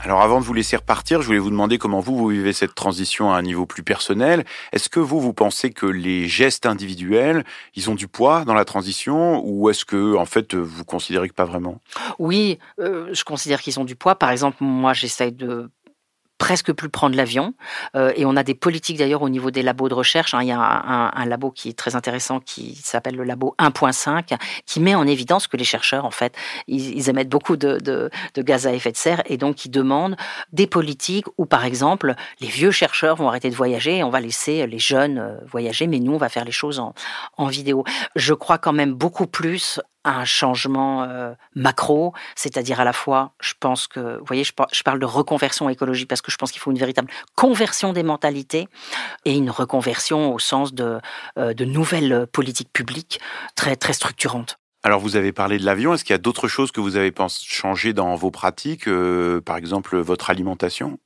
[0.00, 2.74] Alors avant de vous laisser repartir, je voulais vous demander comment vous, vous vivez cette
[2.74, 4.44] transition à un niveau plus personnel.
[4.72, 7.44] Est-ce que vous, vous pensez que les gestes individuels,
[7.74, 11.34] ils ont du poids dans la transition ou est-ce que, en fait, vous considérez que
[11.34, 11.80] pas vraiment?
[12.20, 14.14] Oui, euh, je considère qu'ils ont du poids.
[14.14, 15.68] Par exemple, moi, j'essaye de
[16.38, 17.54] presque plus prendre l'avion.
[17.96, 20.34] Euh, et on a des politiques d'ailleurs au niveau des labos de recherche.
[20.34, 20.42] Hein.
[20.42, 24.80] Il y a un, labo qui est très intéressant qui s'appelle le labo 1.5, qui
[24.80, 26.34] met en évidence que les chercheurs, en fait,
[26.66, 30.16] ils, émettent beaucoup de, gaz à effet de serre et donc ils demandent
[30.52, 34.20] des politiques où, par exemple, les vieux chercheurs vont arrêter de voyager et on va
[34.20, 36.94] laisser les jeunes euh, voyager, mais nous, on va faire les choses en,
[37.36, 37.84] en vidéo.
[38.16, 39.80] Je crois quand même beaucoup plus
[40.10, 44.98] un changement euh, macro, c'est-à-dire à la fois, je pense que, vous voyez, je, parle
[44.98, 48.68] de reconversion écologique parce que je pense qu'il faut une véritable conversion des mentalités
[49.24, 50.98] et une reconversion au sens de,
[51.38, 53.20] euh, de nouvelles politiques publiques
[53.54, 54.58] très, très structurantes.
[54.84, 57.12] Alors vous avez parlé de l'avion, est-ce qu'il y a d'autres choses que vous avez
[57.28, 60.98] changer dans vos pratiques, euh, par exemple votre alimentation?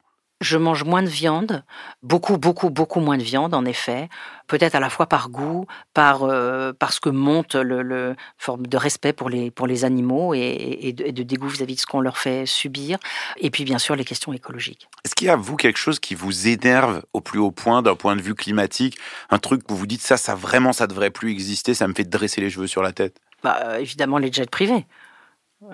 [0.42, 1.64] Je mange moins de viande,
[2.02, 4.08] beaucoup, beaucoup, beaucoup moins de viande, en effet.
[4.46, 9.12] Peut-être à la fois par goût, par euh, parce que monte le, forme de respect
[9.12, 12.98] pour les pour les animaux et, de, dégoût vis-à-vis de ce qu'on leur fait subir.
[13.38, 14.88] Et puis bien sûr les questions écologiques.
[15.04, 17.94] Est-ce qu'il y a vous quelque chose qui vous énerve au plus haut point d'un
[17.94, 18.98] point de vue climatique,
[19.30, 21.94] un truc que vous vous dites ça, ça vraiment, ça devrait plus exister, ça me
[21.94, 23.20] fait dresser les cheveux sur la tête?
[23.42, 24.86] Bah, évidemment les jets privés.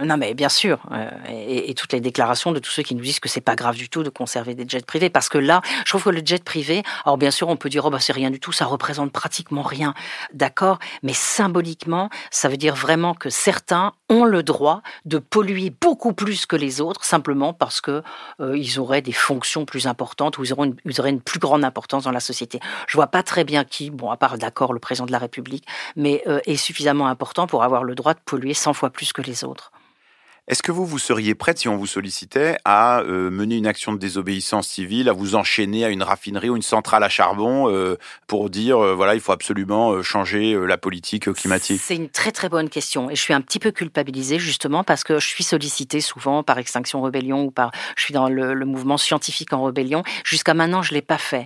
[0.00, 3.20] Non, mais bien sûr, euh, et, toutes les déclarations de tous ceux qui nous disent
[3.20, 5.90] que c'est pas grave du tout de conserver des jets privés, parce que là, je
[5.90, 8.30] trouve que le jet privé, alors bien sûr, on peut dire oh bah c'est rien
[8.30, 9.94] du tout, ça représente pratiquement rien,
[10.34, 16.12] d'accord, mais symboliquement, ça veut dire vraiment que certains ont le droit de polluer beaucoup
[16.12, 18.02] plus que les autres, simplement parce que
[18.40, 21.64] euh, ils auraient des fonctions plus importantes ou ils une, ils auraient une plus grande
[21.64, 22.60] importance dans la société.
[22.88, 25.66] Je vois pas très bien qui, bon à part d'accord le président de la République,
[25.96, 29.22] mais euh, est suffisamment important pour avoir le droit de polluer 100 fois plus que
[29.22, 29.72] les autres.
[30.48, 33.92] Est-ce que vous, vous seriez prête, si on vous sollicitait, à euh, mener une action
[33.92, 37.98] de désobéissance civile, à vous enchaîner à une raffinerie ou une centrale à charbon euh,
[38.26, 41.82] pour dire, euh, voilà, il faut absolument changer la politique climatique?
[41.84, 45.04] C'est une très très bonne question et je suis un petit peu culpabilisée justement parce
[45.04, 48.64] que je suis sollicitée souvent par Extinction Rebellion ou par, je suis dans le, le
[48.64, 50.02] mouvement scientifique en rébellion.
[50.24, 51.44] Jusqu'à maintenant, je l'ai pas fait.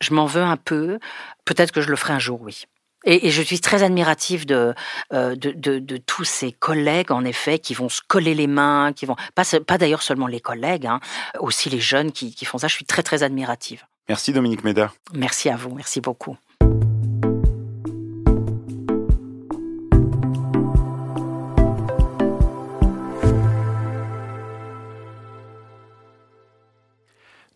[0.00, 0.98] Je m'en veux un peu.
[1.44, 2.64] Peut-être que je le ferai un jour, oui.
[3.04, 4.74] Et, je suis très admirative euh,
[5.12, 9.16] de, de, tous ces collègues, en effet, qui vont se coller les mains, qui vont
[9.34, 11.00] pas, pas d'ailleurs seulement les collègues, hein,
[11.38, 12.68] aussi les jeunes qui, qui font ça.
[12.68, 13.84] Je suis très très admirative.
[14.08, 14.92] Merci Dominique Méda.
[15.14, 16.36] Merci à vous, merci beaucoup.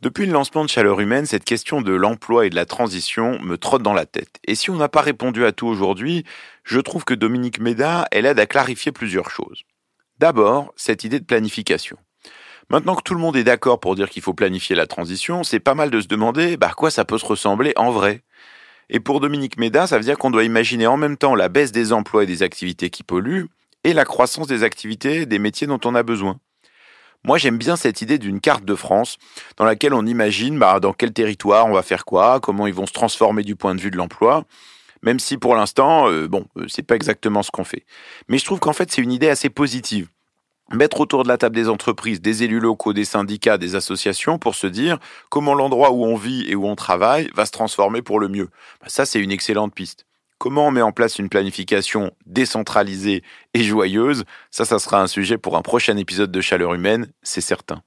[0.06, 3.58] Depuis le lancement de Chaleur Humaine, cette question de l'emploi et de la transition me
[3.58, 4.38] trotte dans la tête.
[4.44, 6.24] Et si on n'a pas répondu à tout aujourd'hui,
[6.62, 9.64] je trouve que Dominique Méda, elle aide à clarifier plusieurs choses.
[10.20, 11.96] D'abord, cette idée de planification.
[12.70, 15.58] Maintenant que tout le monde est d'accord pour dire qu'il faut planifier la transition, c'est
[15.58, 18.22] pas mal de se demander bah, à quoi ça peut se ressembler en vrai?
[18.88, 21.72] Et pour Dominique Méda, ça veut dire qu'on doit imaginer en même temps la baisse
[21.72, 23.48] des emplois et des activités qui polluent
[23.82, 26.38] et la croissance des activités et des métiers dont on a besoin.
[27.26, 29.18] Moi, j'aime bien cette idée d'une carte de France
[29.56, 32.86] dans laquelle on imagine bah, dans quel territoire on va faire quoi, comment ils vont
[32.86, 34.44] se transformer du point de vue de l'emploi.
[35.02, 37.84] Même si pour l'instant, euh, bon, euh, c'est pas exactement ce qu'on fait.
[38.28, 40.08] Mais je trouve qu'en fait, c'est une idée assez positive.
[40.70, 44.54] Mettre autour de la table des entreprises, des élus locaux, des syndicats, des associations pour
[44.54, 48.20] se dire comment l'endroit où on vit et où on travaille va se transformer pour
[48.20, 48.50] le mieux.
[48.80, 50.05] Bah, ça, c'est une excellente piste.
[50.38, 53.22] Comment on met en place une planification décentralisée
[53.54, 57.40] et joyeuse Ça, ça sera un sujet pour un prochain épisode de Chaleur Humaine, c'est
[57.40, 57.82] certain.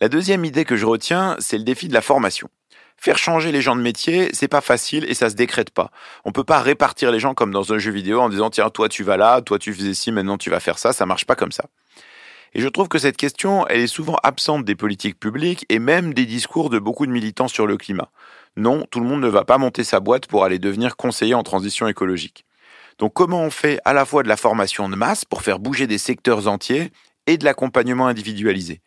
[0.00, 2.48] La deuxième idée que je retiens, c'est le défi de la formation.
[2.96, 5.90] Faire changer les gens de métier, c'est pas facile et ça se décrète pas.
[6.24, 8.88] On peut pas répartir les gens comme dans un jeu vidéo en disant tiens, toi
[8.88, 11.36] tu vas là, toi tu faisais ci, maintenant tu vas faire ça, ça marche pas
[11.36, 11.66] comme ça.
[12.54, 16.14] Et je trouve que cette question, elle est souvent absente des politiques publiques et même
[16.14, 18.10] des discours de beaucoup de militants sur le climat.
[18.56, 21.42] Non, tout le monde ne va pas monter sa boîte pour aller devenir conseiller en
[21.42, 22.44] transition écologique.
[22.98, 25.88] Donc comment on fait à la fois de la formation de masse pour faire bouger
[25.88, 26.92] des secteurs entiers
[27.26, 28.80] et de l'accompagnement individualisé?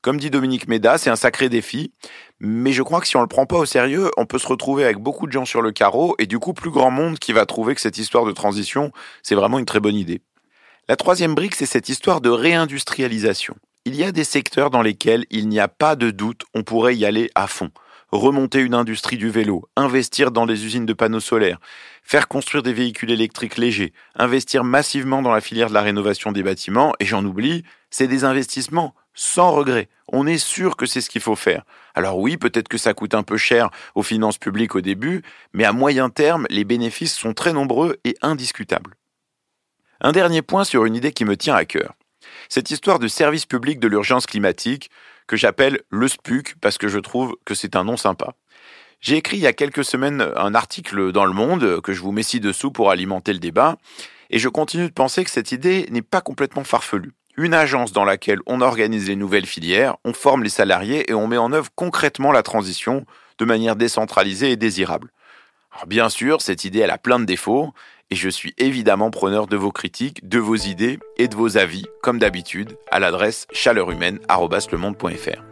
[0.00, 1.92] Comme dit Dominique Méda, c'est un sacré défi,
[2.38, 4.84] mais je crois que si on le prend pas au sérieux, on peut se retrouver
[4.84, 7.44] avec beaucoup de gens sur le carreau et du coup plus grand monde qui va
[7.44, 8.92] trouver que cette histoire de transition,
[9.22, 10.22] c'est vraiment une très bonne idée.
[10.90, 13.54] La troisième brique, c'est cette histoire de réindustrialisation.
[13.84, 16.96] Il y a des secteurs dans lesquels il n'y a pas de doute, on pourrait
[16.96, 17.70] y aller à fond.
[18.10, 21.60] Remonter une industrie du vélo, investir dans des usines de panneaux solaires,
[22.02, 26.42] faire construire des véhicules électriques légers, investir massivement dans la filière de la rénovation des
[26.42, 29.88] bâtiments, et j'en oublie, c'est des investissements sans regret.
[30.08, 31.62] On est sûr que c'est ce qu'il faut faire.
[31.94, 35.22] Alors oui, peut-être que ça coûte un peu cher aux finances publiques au début,
[35.52, 38.96] mais à moyen terme, les bénéfices sont très nombreux et indiscutables.
[40.02, 41.94] Un dernier point sur une idée qui me tient à cœur.
[42.48, 44.90] Cette histoire de service public de l'urgence climatique,
[45.26, 48.34] que j'appelle le SPUC parce que je trouve que c'est un nom sympa.
[49.00, 52.12] J'ai écrit il y a quelques semaines un article dans Le Monde que je vous
[52.12, 53.76] mets ci-dessous pour alimenter le débat,
[54.30, 57.12] et je continue de penser que cette idée n'est pas complètement farfelue.
[57.36, 61.26] Une agence dans laquelle on organise les nouvelles filières, on forme les salariés et on
[61.26, 63.04] met en œuvre concrètement la transition
[63.38, 65.10] de manière décentralisée et désirable.
[65.86, 67.72] Bien sûr, cette idée elle a plein de défauts,
[68.10, 71.86] et je suis évidemment preneur de vos critiques, de vos idées et de vos avis,
[72.02, 75.42] comme d'habitude, à l'adresse chaleurhumaine.fr.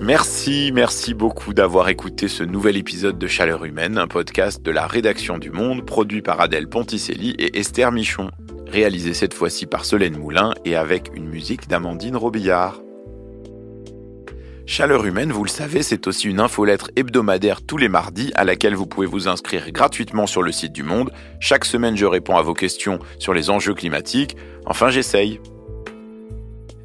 [0.00, 4.88] Merci, merci beaucoup d'avoir écouté ce nouvel épisode de Chaleur Humaine, un podcast de la
[4.88, 8.32] rédaction du Monde, produit par Adèle Ponticelli et Esther Michon
[8.72, 12.80] réalisé cette fois-ci par Solène Moulin et avec une musique d'Amandine Robillard.
[14.64, 18.74] Chaleur humaine, vous le savez, c'est aussi une infolettre hebdomadaire tous les mardis à laquelle
[18.74, 21.12] vous pouvez vous inscrire gratuitement sur le site du Monde.
[21.38, 24.36] Chaque semaine, je réponds à vos questions sur les enjeux climatiques.
[24.64, 25.38] Enfin, j'essaye.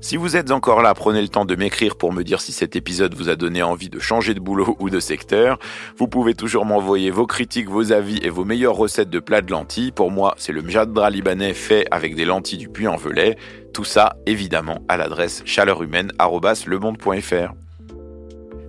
[0.08, 2.78] Si vous êtes encore là, prenez le temps de m'écrire pour me dire si cet
[2.78, 5.60] épisode vous a donné envie de changer de boulot ou de secteur.
[5.98, 9.52] Vous pouvez toujours m'envoyer vos critiques, vos avis et vos meilleures recettes de plats de
[9.52, 9.92] lentilles.
[9.92, 13.36] Pour moi, c'est le mjadra libanais fait avec des lentilles du Puy-en-Velay.
[13.74, 17.54] Tout ça, évidemment, à l'adresse chaleurumaine.lemonde.fr.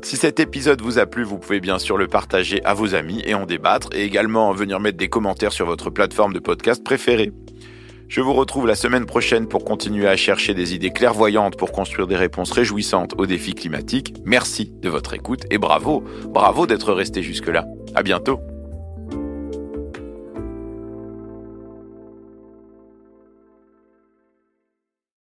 [0.02, 3.22] Si cet épisode vous a plu, vous pouvez bien sûr le partager à vos amis
[3.24, 7.32] et en débattre, et également venir mettre des commentaires sur votre plateforme de podcast préférée.
[8.08, 12.06] Je vous retrouve la semaine prochaine pour continuer à chercher des idées clairvoyantes pour construire
[12.06, 14.14] des réponses réjouissantes aux défis climatiques.
[14.24, 17.66] Merci de votre écoute et bravo, bravo d'être resté jusque-là.
[17.94, 18.40] À bientôt.